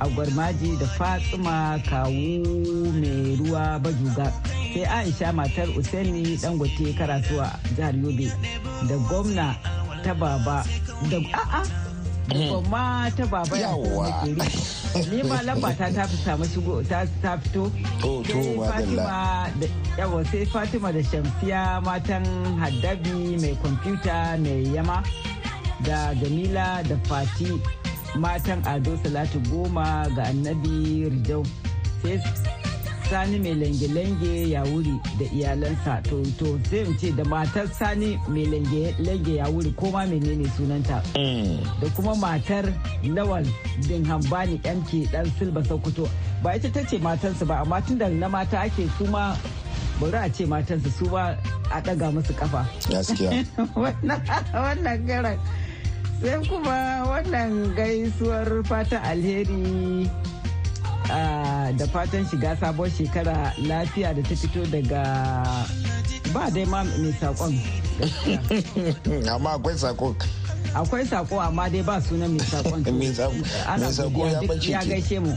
a 0.00 0.08
gwarmaji 0.16 0.76
da 0.80 0.86
fatsuma 0.96 1.76
kawu 1.84 2.88
mai 2.96 3.36
ruwa 3.36 3.76
bajuga 3.84 4.32
sai 4.72 4.84
aisha 4.84 5.32
matar 5.32 5.68
usaini 5.78 6.36
dangote 6.40 6.92
karasuwa 6.98 7.52
jihar 7.76 7.94
yobe 8.00 8.32
da 8.88 8.96
gwamna 8.96 9.46
ta 10.04 10.14
baba 10.14 10.64
da 11.12 11.18
a'a 11.36 11.62
gwamma 12.32 13.10
ta 13.16 13.24
baba 13.28 13.56
ya 13.60 13.76
ni 15.12 15.22
ma 15.22 15.38
lamba 15.46 15.70
ta 15.78 15.86
ta 15.96 16.06
fi 16.10 16.16
samu 16.24 16.44
shigo 16.52 16.74
ta 16.88 17.04
ta 17.22 17.36
fito 17.38 17.64
To, 18.02 18.22
to, 18.22 18.38
Sai. 18.42 18.66
Fatima 18.70 19.50
da 19.60 19.66
yawa 19.98 20.24
sai 20.30 20.44
Fatima 20.44 20.92
da 20.92 21.00
Shamsiya 21.10 21.62
matan 21.84 22.24
Haddabi 22.60 23.36
mai 23.42 23.54
kwamfuta 23.62 24.16
mai 24.44 24.62
yama 24.74 25.02
da 25.84 26.14
Jamila 26.20 26.82
da 26.88 26.96
Fati 27.08 27.50
matan 28.16 28.62
Ado 28.66 28.96
Salatu 29.02 29.38
goma 29.50 30.08
ga 30.16 30.22
Annabi 30.30 31.08
Rijau 31.12 31.42
sai 32.02 32.16
Sani 33.10 33.38
mai 33.38 33.54
lange-lange 33.54 34.50
ya 34.50 34.62
wuri 34.66 34.98
da 35.18 35.24
iyalansa. 35.30 36.02
To 36.10 36.22
to 36.38 36.58
sai 36.70 36.82
in 36.82 36.98
ce 36.98 37.10
da 37.14 37.22
matar 37.24 37.66
Sani 37.72 38.18
mai 38.28 38.44
lange-lange 38.50 39.34
ya 39.38 39.46
wuri 39.46 39.70
ko 39.76 39.90
ma 39.94 40.02
menene 40.06 40.46
sunanta? 40.58 40.98
Mm. 41.14 41.62
da 41.80 41.86
kuma 41.94 42.14
matar 42.18 42.64
lawal 43.06 43.46
bin 43.88 44.02
hambani 44.04 44.58
mk 44.58 45.06
dan 45.12 45.26
silba 45.38 45.62
sokoto. 45.62 46.08
Ba 46.42 46.56
ita 46.58 46.68
ta 46.68 46.82
ce 46.82 46.98
matansu 46.98 47.46
ba 47.46 47.62
amma 47.62 47.80
tun 47.86 47.98
da 47.98 48.08
na 48.08 48.28
mata 48.28 48.58
ake 48.66 48.88
su 48.98 49.06
ma 49.06 49.36
bari 50.00 50.18
a 50.18 50.28
ce 50.28 50.42
matansu 50.46 50.90
su 50.90 51.06
ba 51.08 51.38
a 51.70 51.78
ɗaga 51.80 52.10
musu 52.12 52.34
kafa 52.34 52.66
gaskiya. 52.90 53.46
Wannan 54.54 55.06
garan. 55.06 55.38
Sai 56.20 56.40
kuma 56.48 57.04
wannan 57.06 57.76
gaisuwar 57.76 58.48
fata 58.64 58.98
alheri 59.04 60.08
da 61.76 61.86
fatan 61.92 62.26
shiga 62.26 62.56
sabon 62.56 62.90
shekara 62.90 63.52
lafiya 63.62 64.14
da 64.14 64.22
ta 64.22 64.34
fito 64.36 64.62
daga 64.70 65.02
ba 66.34 66.50
dai 66.50 66.64
ma 66.66 66.82
mai 66.84 67.12
saƙon 67.20 67.54
amma 69.34 69.50
akwai 69.56 69.76
sako 69.78 70.14
akwai 70.74 71.04
sako 71.06 71.40
amma 71.40 71.68
dai 71.70 71.82
ba 71.82 72.00
sunan 72.00 72.30
mai 72.36 72.44
saƙon 72.46 72.82
Mai 72.98 73.12
sako- 73.92 74.10
godiya 74.10 74.40
ya 74.42 74.48
ɓace 74.48 74.68
ya 74.70 74.80
gaishe 74.84 75.18
mu. 75.22 75.32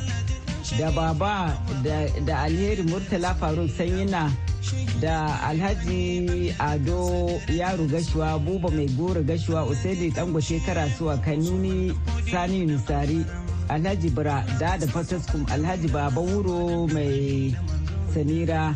Da 0.78 0.92
baba 0.92 1.58
da- 1.84 2.44
alheri 2.46 2.84
murtala 2.86 3.34
faruk 3.40 3.70
sanyina 3.78 4.30
da 5.02 5.40
alhaji 5.50 6.54
ado 6.60 7.40
yaro 7.50 7.88
gashuwa 7.90 8.38
buba 8.38 8.70
mai 8.70 8.86
goro 8.94 9.24
gashuwa 9.24 9.66
usaini 9.66 10.12
dangote 10.14 10.60
karasuwa 10.66 11.18
kanini 11.26 11.94
sani 12.32 12.66
nusari 12.66 13.26
alhaji 13.70 14.10
bra 14.10 14.44
da 14.60 14.78
da 14.78 14.88
fataskum 14.88 15.46
alhaji 15.54 15.88
baba 15.88 16.22
wuro 16.22 16.88
mai 16.94 17.56
samira 18.14 18.74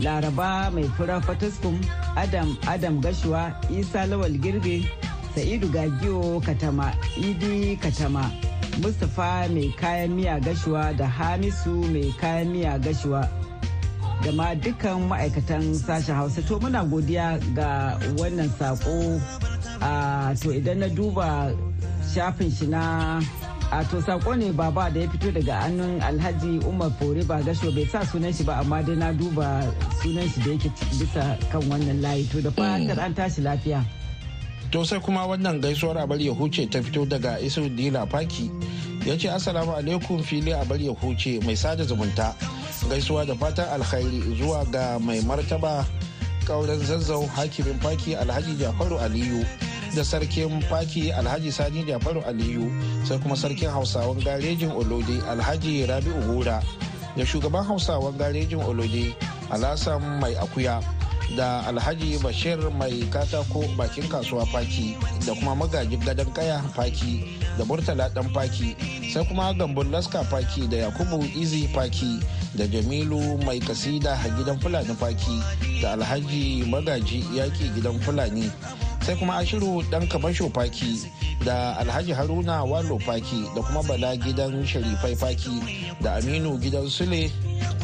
laraba 0.00 0.70
mai 0.74 0.84
fura 0.96 1.20
fataskum 1.20 1.76
adam 2.16 2.56
adam 2.66 3.00
gashuwa 3.00 3.52
isa 3.70 4.06
lawal 4.06 4.32
girbe 4.40 4.88
sa'idu 5.34 5.68
gagiyo 5.68 6.40
katama 6.46 6.92
idi 7.16 7.76
katama 7.76 8.30
mustapha 8.82 9.48
mai 9.54 9.68
kayan 9.80 10.10
miya 10.16 10.40
gashuwa 10.40 10.92
da 10.96 11.06
hamisu 11.08 11.70
mai 11.92 12.14
kayan 12.20 12.48
miya 12.48 12.78
gashuwa 12.78 13.28
da 14.24 14.32
ma 14.32 14.54
dukkan 14.56 15.04
ma'aikatan 15.10 15.74
sashen 15.76 16.16
hausa. 16.16 16.40
To 16.48 16.56
muna 16.56 16.80
godiya 16.88 17.36
ga 17.52 17.98
wannan 18.16 18.48
sako 18.56 19.20
a 19.84 20.32
to 20.40 20.48
idan 20.48 20.80
na 20.80 20.88
duba 20.88 21.52
shafin 22.08 22.48
shi 22.48 22.66
na 22.72 23.20
a 23.72 23.84
to 23.84 24.00
sako 24.02 24.34
ne 24.34 24.52
baba 24.52 24.90
da 24.90 25.00
ya 25.00 25.08
fito 25.08 25.30
daga 25.32 25.54
hannun 25.62 26.00
alhaji 26.02 26.58
umar 26.66 26.90
fore 26.98 27.22
ba 27.24 27.42
gasho 27.42 27.70
bai 27.74 27.84
sa 27.86 28.00
sunan 28.04 28.32
shi 28.34 28.44
ba 28.44 28.60
amma 28.60 28.82
dai 28.82 28.94
na 28.96 29.12
duba 29.12 29.62
sunan 30.02 30.28
shi 30.28 30.40
da 30.40 30.50
yake 30.52 30.70
bisa 31.00 31.38
kan 31.50 31.62
wannan 31.70 32.00
layi. 32.02 32.28
To 32.30 32.40
da 32.40 32.50
fatar 32.50 32.98
an 32.98 33.14
tashi 33.14 33.40
lafiya. 33.42 33.84
To 34.70 34.84
sai 34.84 34.98
kuma 35.00 35.26
wannan 35.26 35.60
gaisuwar 35.62 35.98
abar 35.98 36.20
ya 36.20 36.32
huce 36.32 36.70
ta 36.70 36.78
fito 36.82 37.06
daga 37.06 37.38
isu 37.40 37.68
dila 37.74 38.06
faki. 38.06 38.50
Ya 39.06 39.16
ce 39.16 39.28
assalamu 39.28 39.72
alaikum 39.76 40.22
fili 40.22 40.52
abar 40.52 40.78
ya 40.80 40.92
huce 40.92 41.40
mai 41.44 41.56
sada 41.56 41.84
zumunta. 41.84 42.34
Gaisuwa 42.88 43.26
da 43.26 43.34
fatan 43.34 43.68
alkhairi 43.74 44.34
zuwa 44.38 44.64
ga 44.70 44.98
mai 44.98 45.20
martaba 45.22 45.86
kauren 46.46 46.78
zazzau 46.84 47.26
hakimin 47.26 47.78
faki 47.80 48.14
alhaji 48.14 48.54
jafaru 48.54 48.98
aliyu. 48.98 49.44
Da 49.94 50.04
sarkin 50.04 50.60
faki 50.66 51.12
alhaji 51.12 51.52
sani 51.52 51.82
jafaru 51.86 52.20
aliyu 52.26 52.66
sai 53.08 53.18
kuma 53.18 53.36
sarkin 53.36 53.70
hausawan 53.70 54.18
garejin 54.24 54.70
olode 54.70 55.22
alhaji 55.30 55.86
rabi'u 55.86 56.20
gora 56.26 56.58
da 57.16 57.22
shugaban 57.26 57.64
hausawan 57.64 58.18
garejin 58.18 58.58
olode 58.62 59.14
alasan 59.50 60.02
mai 60.20 60.34
akuya 60.36 60.82
da 61.36 61.62
alhaji 61.66 62.18
bashir 62.18 62.58
mai 62.78 63.06
katako 63.10 63.64
bakin 63.78 64.08
kasuwa 64.08 64.46
faki 64.46 64.96
da 65.26 65.34
kuma 65.34 65.54
magajin 65.54 66.00
gadon 66.04 66.30
kaya 66.34 66.58
faki 66.74 67.38
da 67.58 67.64
murtala 67.64 68.10
dan 68.14 68.28
faki 68.34 68.76
sai 69.14 69.24
kuma 69.24 69.54
gambun 69.54 69.90
laska 69.90 70.24
faki 70.24 70.66
da 70.68 70.76
yakubu 70.90 71.24
izi 71.38 71.68
faki 71.70 72.20
da 72.54 72.66
jamilu 72.66 73.38
mai 73.46 73.58
kasida 73.60 74.18
gidan 74.36 74.58
fulani 74.60 74.94
faki 74.94 75.38
da 75.82 75.92
alhaji 75.92 76.64
magaji 76.70 77.24
yaki 77.34 77.68
gidan 77.74 77.98
fulani. 78.00 78.50
Sai 79.04 79.16
kuma 79.20 79.36
ashiru 79.36 79.84
dan 79.92 80.08
kamasho 80.08 80.48
faki 80.48 81.04
da 81.44 81.76
alhaji 81.76 82.12
haruna 82.16 82.64
walo 82.64 82.96
faki 82.98 83.44
da 83.54 83.60
kuma 83.60 83.82
bala 83.84 84.16
gidan 84.16 84.64
sharifai 84.64 85.12
faki 85.12 85.52
da 86.00 86.16
aminu 86.16 86.56
gidan 86.56 86.88
sule 86.88 87.28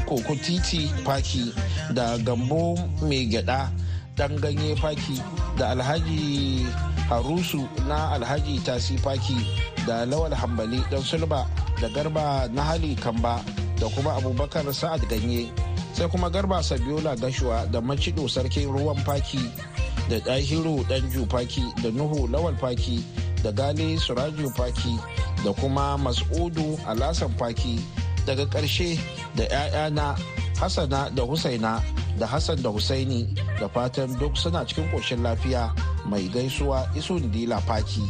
koko 0.08 0.32
titi 0.40 0.88
faki 1.04 1.52
da 1.92 2.16
gambo 2.24 2.72
mai 3.04 3.28
gyada 3.28 3.68
dan 4.16 4.32
ganye 4.40 4.72
faki 4.80 5.20
da 5.60 5.76
alhaji 5.76 6.64
harusu 7.12 7.68
na 7.84 8.16
alhaji 8.16 8.56
tasi 8.64 8.96
faki 8.96 9.36
da 9.84 10.08
lawal 10.08 10.32
hambali 10.32 10.80
dan 10.88 11.04
sulba 11.04 11.44
da 11.84 11.88
garba 11.92 12.48
na 12.48 12.64
hali 12.64 12.96
kamba 12.96 13.44
da 13.76 13.92
kuma 13.92 14.16
abubakar 14.16 14.64
sa'ad 14.72 15.04
ganye 15.04 15.52
sai 15.92 16.08
kuma 16.08 16.30
garba 16.32 16.62
sabiola 16.64 17.12
gashuwa 17.20 17.68
da 17.68 17.80
macido 17.84 18.24
sarkin 18.24 18.72
ruwan 18.72 18.96
faki 19.04 19.68
da 20.10 20.18
ɗahiru 20.18 20.82
ɗanju 20.90 21.30
faki 21.30 21.62
da 21.82 21.90
nuhu 21.90 22.26
lawal 22.28 22.56
faki 22.58 23.04
da 23.42 23.50
gali 23.52 23.96
suraju 23.98 24.50
faki 24.56 24.98
da 25.44 25.52
kuma 25.52 25.96
mas'udu 25.98 26.78
alasan 26.86 27.30
faki 27.38 27.78
daga 28.26 28.44
ƙarshe 28.46 28.98
da 29.36 29.44
'ya'yana 29.44 30.16
hassana 30.60 31.10
da 31.14 31.22
husaina 31.22 31.80
da 32.18 32.26
hassan 32.26 32.62
da 32.62 32.68
husaini 32.70 33.30
da 33.60 33.68
fatan 33.68 34.18
duk 34.18 34.36
suna 34.36 34.64
cikin 34.66 34.90
ƙoshin 34.90 35.22
lafiya 35.22 35.70
mai 36.04 36.28
gaisuwa 36.28 36.84
isun 36.98 37.30
dila 37.32 37.60
faki 37.62 38.02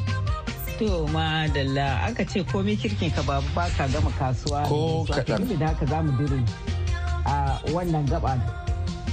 To 0.80 1.04
madalla 1.12 2.08
aka 2.08 2.24
ce 2.24 2.40
komai 2.48 2.72
kirkin 2.80 3.12
ka 3.12 3.20
babu 3.28 3.44
ba 3.52 3.68
ka 3.76 3.84
gama 3.92 4.08
kasuwa. 4.16 4.64
Ko 4.64 5.04
kaɗan. 5.04 5.44
Da 5.60 5.76
haka 5.76 5.84
za 5.84 6.00
mu 6.00 6.12
dire 6.16 6.40
a 7.28 7.60
wannan 7.76 8.08
gaba 8.08 8.32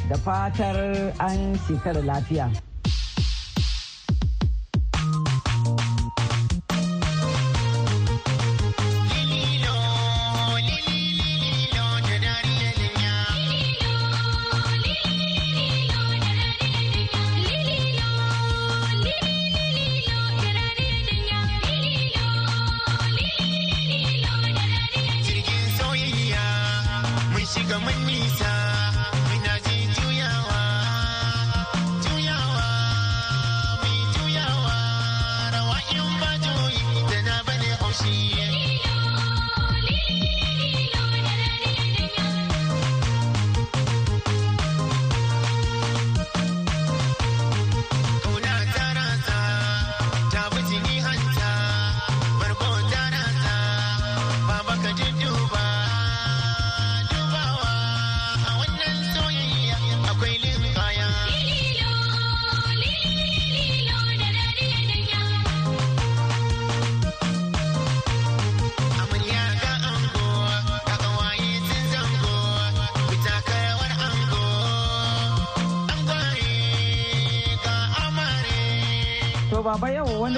da 0.07 0.15
fatar 0.15 1.11
an 1.19 1.59
shekara 1.67 1.99
lafiya. 2.07 2.47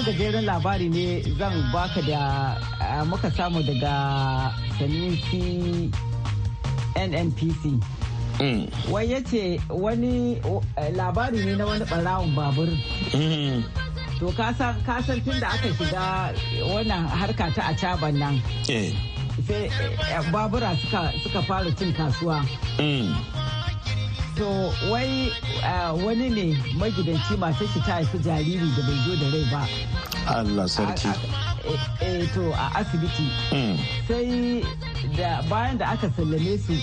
Gajeren 0.10 0.45
labari 0.45 0.89
ne 0.89 1.22
zan 1.38 1.54
baka 1.74 2.02
da 2.02 2.22
muka 3.06 3.30
samu 3.38 3.62
daga 3.69 3.93
sanisi 4.80 5.91
nnpc 7.10 7.63
wai 8.91 9.06
ya 9.12 9.19
ce 9.30 9.62
wani 9.69 10.41
labari 10.98 11.45
ne 11.45 11.54
na 11.56 11.65
wani 11.69 11.86
barawun 11.86 12.32
babur 12.36 12.69
mm. 13.13 13.62
to 14.19 14.34
kasan 14.34 15.22
tun 15.26 15.38
da 15.39 15.48
aka 15.54 15.69
shiga 15.78 16.06
wannan 16.74 17.06
harka 17.19 17.45
ta 17.56 17.62
a 17.69 17.74
caban 17.82 18.15
nan 18.22 18.36
eh. 18.78 18.89
sai 19.48 19.69
eh, 19.69 20.24
babura 20.34 20.72
suka 21.24 21.41
fara 21.48 21.69
cin 21.78 21.93
kasuwa 21.93 22.38
mm. 22.82 23.13
To 24.39 24.71
wai 24.89 25.32
wani 26.04 26.30
ne 26.30 26.45
magidanci 26.80 27.36
masu 27.38 27.67
shi 27.67 27.80
ta 27.86 27.91
haifi 27.99 28.17
jariri 28.23 28.69
da 28.75 28.82
bai 28.88 28.97
zo 29.06 29.15
da 29.19 29.28
rai 29.34 29.45
ba. 29.52 29.62
Allah 30.36 30.63
sarki. 30.67 31.10
Eh 31.99 32.23
to 32.34 32.43
a 32.54 32.65
asibiti. 32.80 33.28
Hmm. 33.52 33.75
Sai 34.08 34.63
da 35.17 35.41
bayan 35.49 35.78
da 35.78 35.91
aka 35.91 36.08
sallame 36.15 36.56
su 36.58 36.73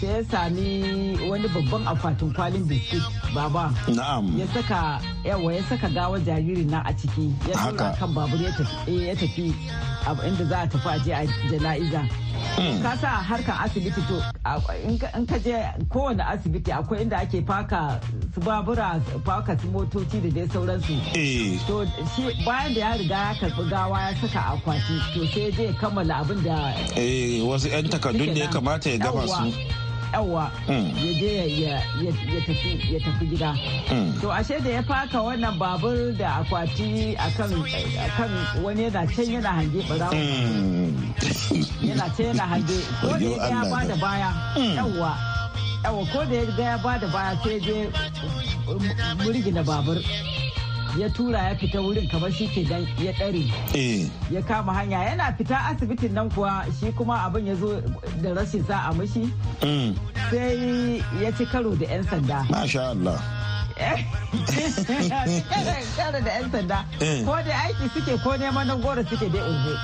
sai 0.00 0.08
ya 0.08 0.22
sami 0.30 1.16
wani 1.30 1.48
babban 1.48 1.86
akwatin 1.86 2.32
kwalin 2.34 2.64
biskit 2.68 3.02
baba. 3.34 3.70
Na'am. 3.88 4.38
Ya 4.38 4.46
saka 4.54 5.00
yawa 5.24 5.52
ya 5.54 5.62
saka 5.68 5.88
gawa 5.88 6.18
jaririn 6.20 6.70
nan 6.70 6.82
a 6.86 6.92
ciki. 6.92 7.32
Ya 7.48 7.54
tura 7.70 7.94
kan 7.98 8.14
babur 8.14 8.40
ya 8.40 8.50
tafi 9.14 9.54
inda 10.28 10.44
za 10.44 10.58
a 10.62 10.66
tafi 10.68 10.88
a 10.88 10.98
je 11.04 11.12
a 11.12 11.22
jana'iza. 11.50 12.02
Hmm. 12.54 12.78
ka 12.86 12.94
sa 13.02 13.18
harkar 13.18 13.66
asibiti 13.66 13.98
to 14.06 14.14
in 14.86 14.94
ka 15.26 15.38
je 15.42 15.56
kowane 15.90 16.22
asibiti 16.22 16.70
akwai 16.70 17.02
inda 17.02 17.18
ake 17.18 17.42
faka 17.42 17.98
su 18.34 18.40
babura 18.40 19.00
faka 19.26 19.58
su 19.58 19.66
motoci 19.74 20.20
da 20.22 20.30
dai 20.30 20.46
sauransu 20.52 20.94
eh. 21.18 21.58
to 21.66 21.82
shi 22.14 22.22
bayan 22.46 22.74
da 22.74 22.80
ya 22.80 22.92
riga 23.00 23.14
ya 23.26 23.34
karɓi 23.40 23.62
gawa 23.70 23.98
ya 24.06 24.12
saka 24.20 24.40
akwati 24.54 24.96
to 25.14 25.20
sai 25.34 25.50
je 25.56 25.72
kammala 25.80 26.14
abin 26.22 26.40
da 26.46 26.56
eh, 26.96 27.42
wasu 27.48 27.68
'yan 27.68 27.88
takardun 27.90 28.34
da 28.34 28.40
ya 28.46 28.48
kamata 28.54 28.90
ya 28.90 28.98
gama 29.02 29.26
su 29.26 29.50
yawa. 30.14 30.46
Hmm. 30.66 30.88
ya 31.02 31.12
je 31.18 31.30
ya 32.94 32.98
tafi 33.00 33.24
gida. 33.26 33.50
Hmm. 33.90 34.14
to 34.20 34.30
ashe 34.30 34.56
da 34.62 34.70
ya 34.70 34.82
faka 34.82 35.18
wannan 35.18 35.58
babur 35.58 36.14
da 36.16 36.42
akwati 36.42 37.16
akan 37.18 37.50
wani 38.62 38.82
yana 38.86 39.02
can 39.10 39.26
yana 39.26 39.50
hange 39.58 39.80
barawa 39.90 40.14
hmm. 40.14 40.94
yana 41.82 42.06
can 42.16 42.26
yana 42.30 42.44
hange. 42.46 42.78
Ko 43.02 43.08
da 43.18 43.48
ya 43.50 43.60
ba 43.70 43.78
da 43.88 43.96
baya 43.98 44.30
yawa. 44.78 45.12
Yawa 45.84 46.02
ko 46.12 46.20
da 46.24 46.62
ya 46.62 46.76
ba 46.78 46.98
da 46.98 47.06
baya 47.10 47.34
sai 47.42 47.58
je 47.60 47.90
murgina 49.20 49.62
babur. 49.66 49.98
Ya 50.98 51.08
tura 51.10 51.38
ya 51.50 51.54
fita 51.58 51.80
wurin 51.82 52.06
kamar 52.08 52.30
shi 52.32 52.46
ke 52.46 52.62
dan 52.68 52.86
ya 53.02 53.12
ɗare 53.18 53.42
eh. 53.74 54.06
ya 54.30 54.40
kama 54.42 54.72
hanya 54.74 54.98
yana 55.10 55.34
fita 55.38 55.56
asibitin 55.74 56.14
nan 56.14 56.30
kuwa 56.30 56.62
shi 56.80 56.92
kuma 56.94 57.18
abin 57.26 57.46
ya 57.46 57.54
zo 57.58 57.80
da 58.22 58.30
rashin 58.34 58.62
sa'a 58.64 58.94
mashi 58.94 59.26
mm. 59.62 59.90
sai 60.30 61.02
ya 61.22 61.30
ci 61.34 61.44
karo 61.50 61.74
da 61.74 61.86
'yan 61.90 62.04
sanda 62.06 62.46
masha 62.50 62.94
Allah 62.94 63.18
karo 65.98 66.18
da 66.22 66.30
'yan 66.30 66.46
sanda 66.54 66.78
eh. 67.02 67.24
ko 67.26 67.34
da 67.42 67.54
aiki 67.66 67.86
suke 67.94 68.14
ko 68.22 68.30
neman 68.38 68.66
nan 68.70 68.78
goro 68.80 69.02
suke 69.02 69.26
dai 69.34 69.42
ungo 69.42 69.74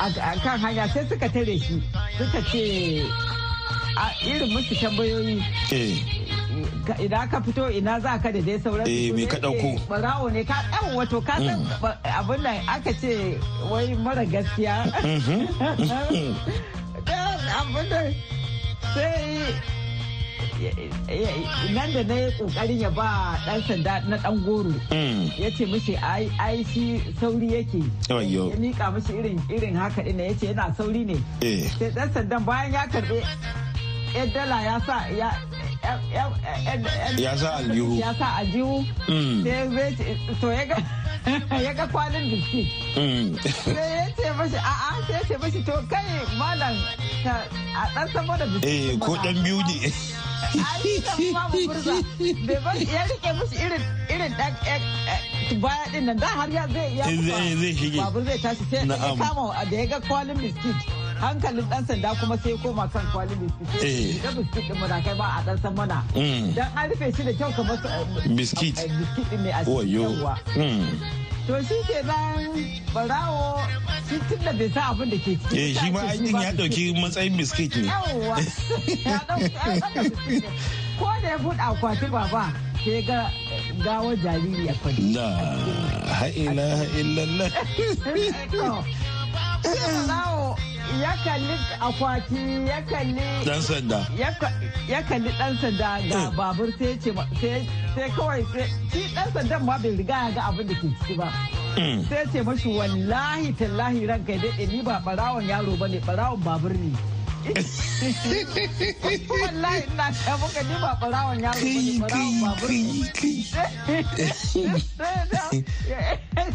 a 0.00 0.08
kan 0.40 0.56
hanya 0.58 0.88
sai 0.88 1.04
suka 1.04 1.28
tare 1.28 1.56
shi 1.60 1.82
suka 2.16 2.40
ce 2.48 2.64
a 4.00 4.08
irin 4.24 4.48
musu 4.56 4.72
tambayoyi 4.80 5.44
eh. 5.68 6.00
Idan 6.98 7.28
ka 7.30 7.40
fito 7.40 7.70
ina 7.70 8.00
za 8.00 8.18
ka 8.22 8.30
da 8.32 8.40
dai 8.40 8.58
sauran 8.58 8.86
eh 8.88 9.12
me 9.14 9.26
ka 9.26 9.38
ɗauko 9.38 9.70
barawo 9.88 10.28
ne 10.32 10.42
ka 10.44 10.56
dan 10.70 10.94
wato 10.96 11.20
ka 11.22 11.34
san 11.38 11.58
mm. 11.60 11.82
abin 12.18 12.40
nan 12.42 12.58
aka 12.68 12.92
ce 13.00 13.38
wai 13.70 13.94
mara 14.04 14.24
gaskiya 14.24 14.74
mm-hmm. 15.02 15.42
abin 17.60 17.86
da 17.90 18.00
sai 18.94 19.60
nan 21.74 21.88
da 21.94 22.02
na 22.04 22.14
yi 22.14 22.30
ƙoƙarin 22.38 22.80
ya 22.80 22.90
ba 22.90 23.38
dan 23.46 23.62
sanda 23.62 23.94
na 24.08 24.16
dan 24.16 24.44
goro 24.44 24.70
mm. 24.90 25.32
ya 25.38 25.48
ce 25.56 25.64
mishi 25.66 25.96
ai 25.96 26.64
shi 26.72 27.00
sauri 27.20 27.48
yake 27.52 27.82
ya 28.08 28.44
nika 28.58 28.90
mishi 28.90 29.12
irin 29.48 29.76
haka 29.76 30.02
ina 30.02 30.22
ya 30.22 30.34
ce 30.34 30.46
yana 30.52 30.74
sauri 30.76 31.04
ne 31.04 31.16
eh. 31.40 31.64
sai 31.78 31.90
dan 31.94 32.10
sandan 32.12 32.44
bayan 32.44 32.72
ya 32.72 32.84
karɓe 32.92 33.22
dala 34.34 34.58
ya 34.62 34.76
sa 34.86 35.06
ya 37.18 37.36
sa 37.36 37.48
aljihu. 37.60 37.94
Ya 37.98 38.14
sa 38.14 38.26
aljihu. 38.40 38.84
Mm. 39.08 39.44
to 40.40 40.48
ya 40.52 40.64
ga 40.66 40.76
ya 41.64 41.72
ga 41.76 41.84
kwalin 41.92 42.32
biskit 42.32 42.64
mm. 42.96 43.36
sai 43.44 43.76
ya 43.76 44.08
ce 44.16 44.24
mashi 44.40 44.56
a'a 44.56 44.96
sai 45.04 45.12
ya 45.12 45.20
ce 45.28 45.36
mashi 45.36 45.60
to 45.68 45.76
kai 45.92 46.00
malam 46.40 46.72
a 47.76 47.84
dan 47.94 48.08
sama 48.14 48.38
da 48.40 48.46
biskit 48.48 48.64
eh 48.64 48.96
ko 48.96 49.12
dan 49.20 49.36
biyu 49.44 49.60
ne. 49.68 49.92
Ya 50.50 50.66
riƙe 53.06 53.30
musu 53.38 53.54
irin 53.60 53.84
irin 54.08 54.32
dan 54.40 54.52
eh, 54.66 54.80
eh, 55.12 55.20
baya 55.60 55.84
ɗin 55.92 56.02
nan. 56.08 56.16
Da 56.18 56.26
har 56.26 56.48
ya 56.50 56.64
zai 56.72 56.96
ya 56.96 57.04
zai 57.04 57.72
shige. 57.76 58.00
Babur 58.00 58.24
zai 58.24 58.38
tashi 58.40 58.64
sai 58.70 58.88
ya 58.88 58.96
kama 59.20 59.52
da 59.70 59.76
ya 59.76 59.86
ga 59.86 60.00
kwalin 60.08 60.36
biskit 60.40 60.74
hankalin 61.20 61.66
dan 61.70 61.84
sanda 61.86 62.10
kuma 62.20 62.36
sai 62.42 62.56
koma 62.62 62.88
kan 62.88 63.04
kwalin 63.12 63.38
biskit. 63.44 63.68
Eh. 63.84 64.16
da 64.24 64.30
biskit 64.36 64.64
din 64.68 64.76
muna 64.80 64.96
kai 65.04 65.14
ba 65.20 65.26
a 65.36 65.38
dan 65.46 65.56
san 65.62 65.74
mana. 65.76 65.98
Mm. 66.16 66.54
dan 66.56 66.68
an 66.76 66.88
rufe 66.90 67.06
shi 67.16 67.22
da 67.28 67.32
kyau 67.38 67.50
kamar 67.56 67.76
biskit. 68.36 68.74
biskit 68.80 69.26
din 69.30 69.40
ne 69.44 69.50
a 69.52 69.60
cikin 69.64 70.16
mm. 70.56 70.88
to 71.46 71.52
shi 71.68 71.76
ke 71.88 71.98
nan 72.08 72.40
barawo 72.96 73.60
shi 74.08 74.16
tun 74.28 74.40
da 74.48 74.52
bai 74.58 74.68
sa 74.74 74.80
abin 74.96 75.08
da 75.12 75.18
ke 75.24 75.32
ciki 75.36 75.56
eh 75.60 75.76
shi 75.78 75.88
ma 75.92 76.00
aikin 76.08 76.40
ya 76.44 76.50
ɗauki 76.58 76.84
matsayin 77.00 77.34
biskit 77.36 77.72
ne. 77.76 77.84
Yawwa 77.92 78.36
ko 81.00 81.06
da 81.22 81.28
ya 81.28 81.36
buɗe 81.44 81.60
akwati 81.68 82.06
baba 82.16 82.44
sai 82.84 83.02
ga 83.08 83.18
gawar 83.84 84.16
jariri 84.24 84.64
a 84.72 84.74
kwadi 84.80 85.04
la 85.14 85.26
ha'ila 86.18 86.66
ha'illallah 86.80 87.50
ya 90.98 91.12
kalli 91.22 91.54
akwati 91.80 92.66
ya 92.66 92.82
kalli 92.82 93.22
dan 93.46 93.60
sanda. 93.62 94.00
Ya 94.90 94.98
kalli 95.06 95.30
dan 95.38 95.54
sanda 95.62 96.02
ga 96.02 96.18
eh. 96.26 96.30
babur 96.34 96.68
sai 96.78 96.98
ce 96.98 97.10
sai 97.94 98.08
kawai 98.16 98.42
sai 98.50 98.66
shi 98.90 99.02
dan 99.14 99.28
sandan 99.30 99.62
ma 99.62 99.78
bai 99.78 99.94
riga 99.94 100.18
ya 100.26 100.30
ga 100.34 100.42
abin 100.50 100.66
da 100.66 100.74
ke 100.74 100.88
ciki 100.90 101.14
ba. 101.14 101.28
Sai 102.10 102.24
ce 102.34 102.42
mashi 102.42 102.68
wallahi 102.74 103.54
tallahi 103.54 104.06
ranka 104.10 104.34
daɗe 104.42 104.64
ni 104.66 104.82
ba 104.82 104.98
barawon 105.06 105.46
yaro 105.46 105.76
ba 105.78 105.86
ne 105.86 105.98
barawon 106.02 106.40
babur 106.42 106.74
ne. 106.74 106.90
Wallahi 109.30 109.80
ina 109.88 110.12
ta 110.12 110.36
muka 110.36 110.60
ni 110.68 110.76
ba 110.82 110.92
barawon 111.00 111.40
yaro 111.40 111.56
ba 111.56 111.80
ne 111.86 111.92
barawon 112.02 112.34
babur 112.42 112.68
ne. 112.68 113.06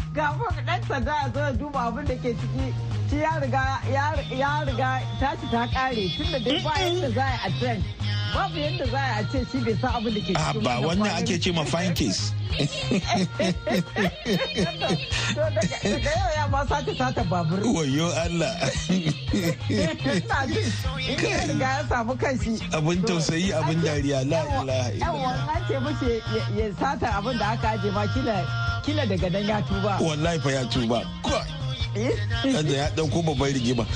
ga 0.16 0.26
ɗan 0.66 0.80
sanda 0.88 1.12
a 1.24 1.26
zo 1.34 1.42
duba 1.58 1.80
abin 1.88 2.04
da 2.06 2.14
ke 2.22 2.30
ciki. 2.38 2.66
Shi 3.10 3.16
ya 3.20 3.38
riga 3.40 3.80
ya 3.90 4.64
riga 4.66 5.00
tashi 5.20 5.46
ta 5.50 5.66
kare 5.72 6.08
tun 6.16 6.26
da 6.32 6.38
dai 6.38 6.58
bayan 6.64 7.00
da 7.00 7.08
za 7.10 7.26
a 7.46 7.50
trend. 7.60 7.84
Babu 8.34 8.58
yadda 8.58 8.86
za 8.90 9.02
a 9.18 9.24
ce 9.32 9.38
shi 9.50 9.58
bai 9.64 9.74
san 9.80 9.92
abin 9.96 10.14
da 10.14 10.20
ke 10.20 10.32
cikin 10.34 10.62
ba 10.64 10.74
wannan 10.82 11.12
ake 11.22 11.38
ce 11.40 11.52
ma 11.52 11.64
fine 11.64 11.94
case. 11.94 12.32
Daga 15.36 16.10
yau 16.18 16.30
ya 16.36 16.44
ma 16.50 16.64
sace 16.66 16.92
sata 16.98 17.22
babur. 17.30 17.60
Wayo 17.62 18.08
Allah. 18.24 18.54
In 18.90 19.12
ya 19.78 21.40
riga 21.46 21.68
ya 21.78 21.82
samu 21.88 22.14
kanshi. 22.18 22.58
Abin 22.74 23.02
tausayi 23.06 23.52
abin 23.52 23.80
dariya 23.86 24.24
la 24.26 24.40
ilaha 24.62 24.90
illallah. 24.92 25.34
an 25.54 25.62
ce 26.00 26.22
ya 26.58 26.66
sata 26.80 27.08
abin 27.22 27.38
da 27.38 27.52
aka 27.54 27.68
aje 27.78 27.90
ma 27.94 28.04
kila 28.84 29.06
daga 29.06 29.28
nan 29.30 29.44
ya 29.46 29.60
tuba. 29.62 29.98
Wallahi 30.02 30.38
fa 30.42 30.50
ya 30.50 30.64
tuba. 30.66 31.00
Kada 32.52 32.72
ya 32.76 32.86
ɗauko 32.96 33.22
babban 33.22 33.52
rigima. 33.52 33.86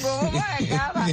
Gobe 0.00 0.30
ba. 0.30 1.04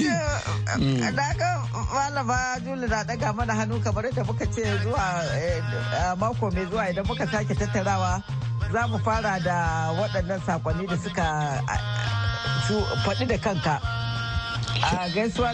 Ya 0.00 0.24
kara 0.56 1.12
da 1.12 1.28
ga 1.36 1.50
malama 1.92 2.56
juli 2.64 2.86
na 2.88 3.04
daga 3.04 3.32
mana 3.36 3.52
hannu 3.54 3.76
kamar 3.84 4.08
da 4.12 4.24
muka 4.24 4.46
ce 4.48 4.62
zuwa 4.82 6.16
mako 6.18 6.50
mai 6.50 6.64
zuwa 6.70 6.88
idan 6.90 7.04
muka 7.06 7.26
sake 7.28 7.54
tattarawa 7.54 8.22
za 8.72 8.82
mu 8.88 8.98
fara 9.04 9.36
da 9.40 9.92
waɗannan 10.00 10.40
saƙonni 10.46 10.86
da 10.88 10.96
suka 10.96 11.26
su 12.66 12.80
faɗi 13.04 13.26
da 13.28 13.36
kanka. 13.38 13.76
A 14.82 15.08
gaisuwa 15.14 15.52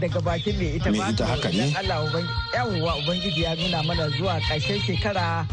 daga 0.00 0.20
bakin 0.24 0.56
mai 0.56 0.76
ita 0.80 0.90
ba 0.90 1.12
Allah 1.76 2.00
yawwa 2.56 2.92
ubangiji 3.04 3.42
ya 3.44 3.54
nuna 3.54 3.82
mana 3.84 4.08
zuwa 4.16 4.40
ƙarshen 4.48 4.80
shekara 4.80 5.44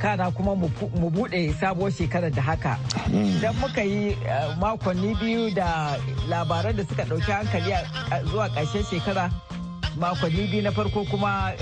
kana 0.00 0.30
kuma 0.30 0.54
mu 0.54 0.68
buɗe 1.10 1.52
sabuwar 1.60 1.90
shekarar 1.92 2.30
da 2.30 2.42
haka. 2.42 2.78
Idan 3.12 3.54
muka 3.60 3.82
yi 3.82 4.16
makonni 4.60 5.14
biyu 5.20 5.54
da 5.54 5.96
labaran 6.28 6.76
da 6.76 6.84
suka 6.84 7.04
ɗauki 7.04 7.32
hankali 7.32 7.72
zuwa 8.30 8.48
ƙarshen 8.48 8.84
shekara 8.90 9.30
makonni 9.98 10.46
biyu 10.50 10.62
na 10.62 10.70
farko 10.72 11.04
kuma 11.10 11.52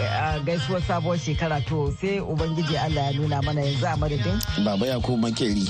gaisuwar 0.45 0.83
sabuwar 0.83 1.19
shekara 1.19 1.61
to 1.67 1.93
sai 2.01 2.21
ubangiji 2.21 2.77
allah 2.77 3.05
ya 3.07 3.13
nuna 3.13 3.43
mana 3.43 3.61
yanzu 3.61 3.87
a 3.87 3.97
madadin. 3.97 4.65
Baba 4.65 4.87
ya 4.87 5.01
kuma 5.01 5.29
makeri. 5.29 5.69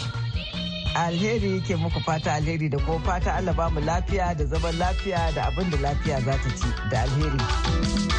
Alheri 0.94 1.60
ke 1.60 1.76
muku 1.76 2.00
fata 2.00 2.32
alheri 2.34 2.68
da 2.70 2.78
kuma 2.78 3.00
fata 3.00 3.34
allah 3.34 3.52
ba 3.54 3.70
mu 3.70 3.80
lafiya 3.80 4.34
da 4.36 4.44
zaman 4.44 4.74
lafiya 4.78 5.34
da 5.34 5.50
abin 5.50 5.70
da 5.70 5.76
lafiya 5.78 6.20
za 6.24 6.32
ta 6.32 6.50
ci 6.56 6.68
da 6.90 7.02
alheri. 7.02 8.13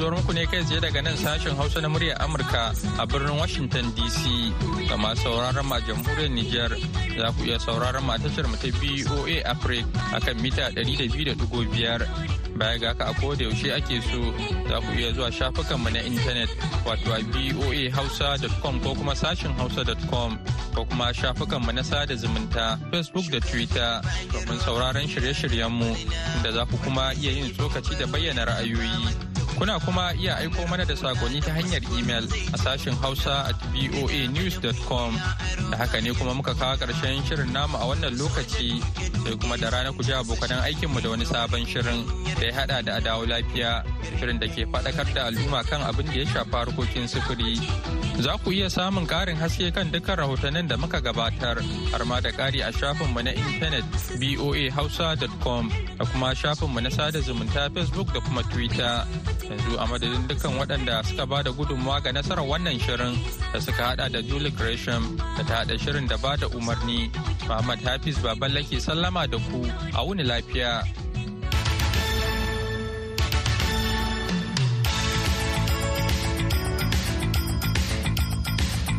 Wannan 0.00 0.16
shirin 0.16 0.22
na 0.22 0.22
zuwa 0.22 0.22
muku 0.22 0.32
ne 0.32 0.46
kai 0.46 0.64
tsaye 0.64 0.80
daga 0.80 1.02
nan 1.02 1.16
sashen 1.16 1.56
Hausa 1.56 1.80
na 1.80 1.88
muryar 1.88 2.16
Amurka 2.20 2.72
a 2.98 3.06
birnin 3.06 3.36
Washington 3.38 3.84
DC. 3.92 4.88
Ga 4.88 4.96
masu 4.96 5.22
sauraron 5.22 5.66
ma 5.66 5.78
jamhuriyar 5.80 6.30
Nijar 6.30 6.72
za 7.18 7.32
ku 7.36 7.44
iya 7.44 7.58
sauraron 7.58 8.04
ma 8.04 8.16
tashar 8.16 8.48
mu 8.48 8.56
ta 8.56 8.68
BOA 8.80 9.44
Africa 9.44 9.84
akan 10.16 10.40
mita 10.40 10.70
200.5. 10.72 12.56
Baya 12.56 12.78
ga 12.78 12.88
haka 12.88 13.04
a 13.10 13.14
koda 13.20 13.44
yaushe 13.44 13.72
ake 13.76 14.00
so 14.00 14.20
za 14.68 14.80
ku 14.80 14.90
iya 14.96 15.12
zuwa 15.12 15.32
shafukanmu 15.32 15.90
na 15.92 16.00
intanet 16.02 16.48
wato 16.84 17.12
a 17.12 17.20
boahausa.com 17.22 18.80
ko 18.80 18.94
kuma 18.94 19.12
sashen 19.14 19.52
hausa.com 19.56 20.38
ko 20.74 20.84
kuma 20.88 21.12
shafukanmu 21.12 21.72
na 21.76 21.82
sada 21.84 22.14
zumunta 22.16 22.78
Facebook 22.90 23.28
da 23.30 23.40
Twitter 23.40 24.00
domin 24.32 24.58
sauraron 24.64 25.04
shirye-shiryenmu 25.08 25.92
da 26.42 26.52
za 26.52 26.64
ku 26.66 26.76
kuma 26.84 27.12
iya 27.20 27.32
yin 27.32 27.52
tsokaci 27.52 27.96
da 28.00 28.06
bayyana 28.06 28.44
ra'ayoyi. 28.48 29.29
Kuna 29.60 29.76
kuma 29.84 30.16
iya 30.16 30.40
aiko 30.40 30.64
mana 30.72 30.88
da 30.88 30.96
saƙonni 30.96 31.36
ta 31.44 31.52
hanyar 31.52 31.84
imel 31.92 32.24
a 32.48 32.56
sashen 32.56 32.96
Hausa 32.96 33.44
at 33.52 33.60
voanews.com. 33.76 35.12
Da 35.70 35.76
haka 35.76 36.00
ne 36.00 36.16
kuma 36.16 36.32
muka 36.32 36.54
kawo 36.56 36.80
ƙarshen 36.80 37.20
shirin 37.28 37.52
namu 37.52 37.76
a 37.76 37.84
wannan 37.84 38.16
lokaci 38.16 38.80
sai 39.20 39.36
kuma 39.36 39.58
da 39.60 39.68
rana 39.68 39.92
ku 39.92 40.00
ji 40.02 40.12
abokanan 40.16 40.64
aikinmu 40.64 41.02
da 41.04 41.10
wani 41.12 41.24
sabon 41.28 41.66
shirin 41.68 42.08
da 42.40 42.46
ya 42.48 42.52
hada 42.56 42.80
da 42.82 42.92
adawo 43.04 43.28
lafiya 43.28 43.84
shirin 44.16 44.40
da 44.40 44.48
ke 44.48 44.64
faɗakar 44.64 45.12
da 45.14 45.28
al'umma 45.28 45.60
kan 45.68 45.84
abin 45.84 46.06
da 46.08 46.16
ya 46.16 46.24
shafa 46.24 46.56
harkokin 46.64 47.04
sufuri. 47.04 47.60
Za 48.24 48.40
ku 48.40 48.52
iya 48.56 48.72
samun 48.72 49.04
ƙarin 49.06 49.36
haske 49.36 49.68
kan 49.76 49.92
dukkan 49.92 50.24
rahotannin 50.24 50.68
da 50.72 50.76
muka 50.80 51.00
gabatar 51.04 51.60
har 51.92 52.04
ma 52.08 52.16
da 52.20 52.32
ƙari 52.32 52.64
a 52.64 52.72
shafinmu 52.72 53.20
na 53.24 53.32
intanet 53.36 53.84
voahausa.com 54.16 55.68
da 56.00 56.04
kuma 56.08 56.32
shafinmu 56.32 56.80
na 56.80 56.88
sada 56.88 57.20
zumunta 57.20 57.68
Facebook 57.76 58.08
da 58.16 58.20
kuma 58.24 58.40
Twitter. 58.48 59.04
Yanzu 59.50 59.74
a 59.82 59.84
madadin 59.86 60.22
dukkan 60.30 60.52
waɗanda 60.58 61.02
suka 61.04 61.26
ba 61.26 61.42
da 61.42 61.50
gudunmawa 61.50 62.00
ga 62.02 62.12
nasarar 62.12 62.46
wannan 62.46 62.78
shirin 62.78 63.18
da 63.52 63.58
suka 63.60 63.82
hada 63.82 64.08
da 64.08 64.22
Julie 64.22 64.50
Gresham 64.54 65.16
da 65.36 65.42
ta 65.42 65.54
hada 65.66 65.74
shirin 65.78 66.06
da 66.08 66.16
ba 66.16 66.36
da 66.38 66.46
umarni 66.54 67.10
Muhammad 67.48 67.80
Hafiz 67.82 68.16
Baballake 68.22 68.78
sallama 68.80 69.26
da 69.26 69.38
ku 69.50 69.66
a 69.94 70.00
wuni 70.06 70.22
lafiya. 70.22 70.86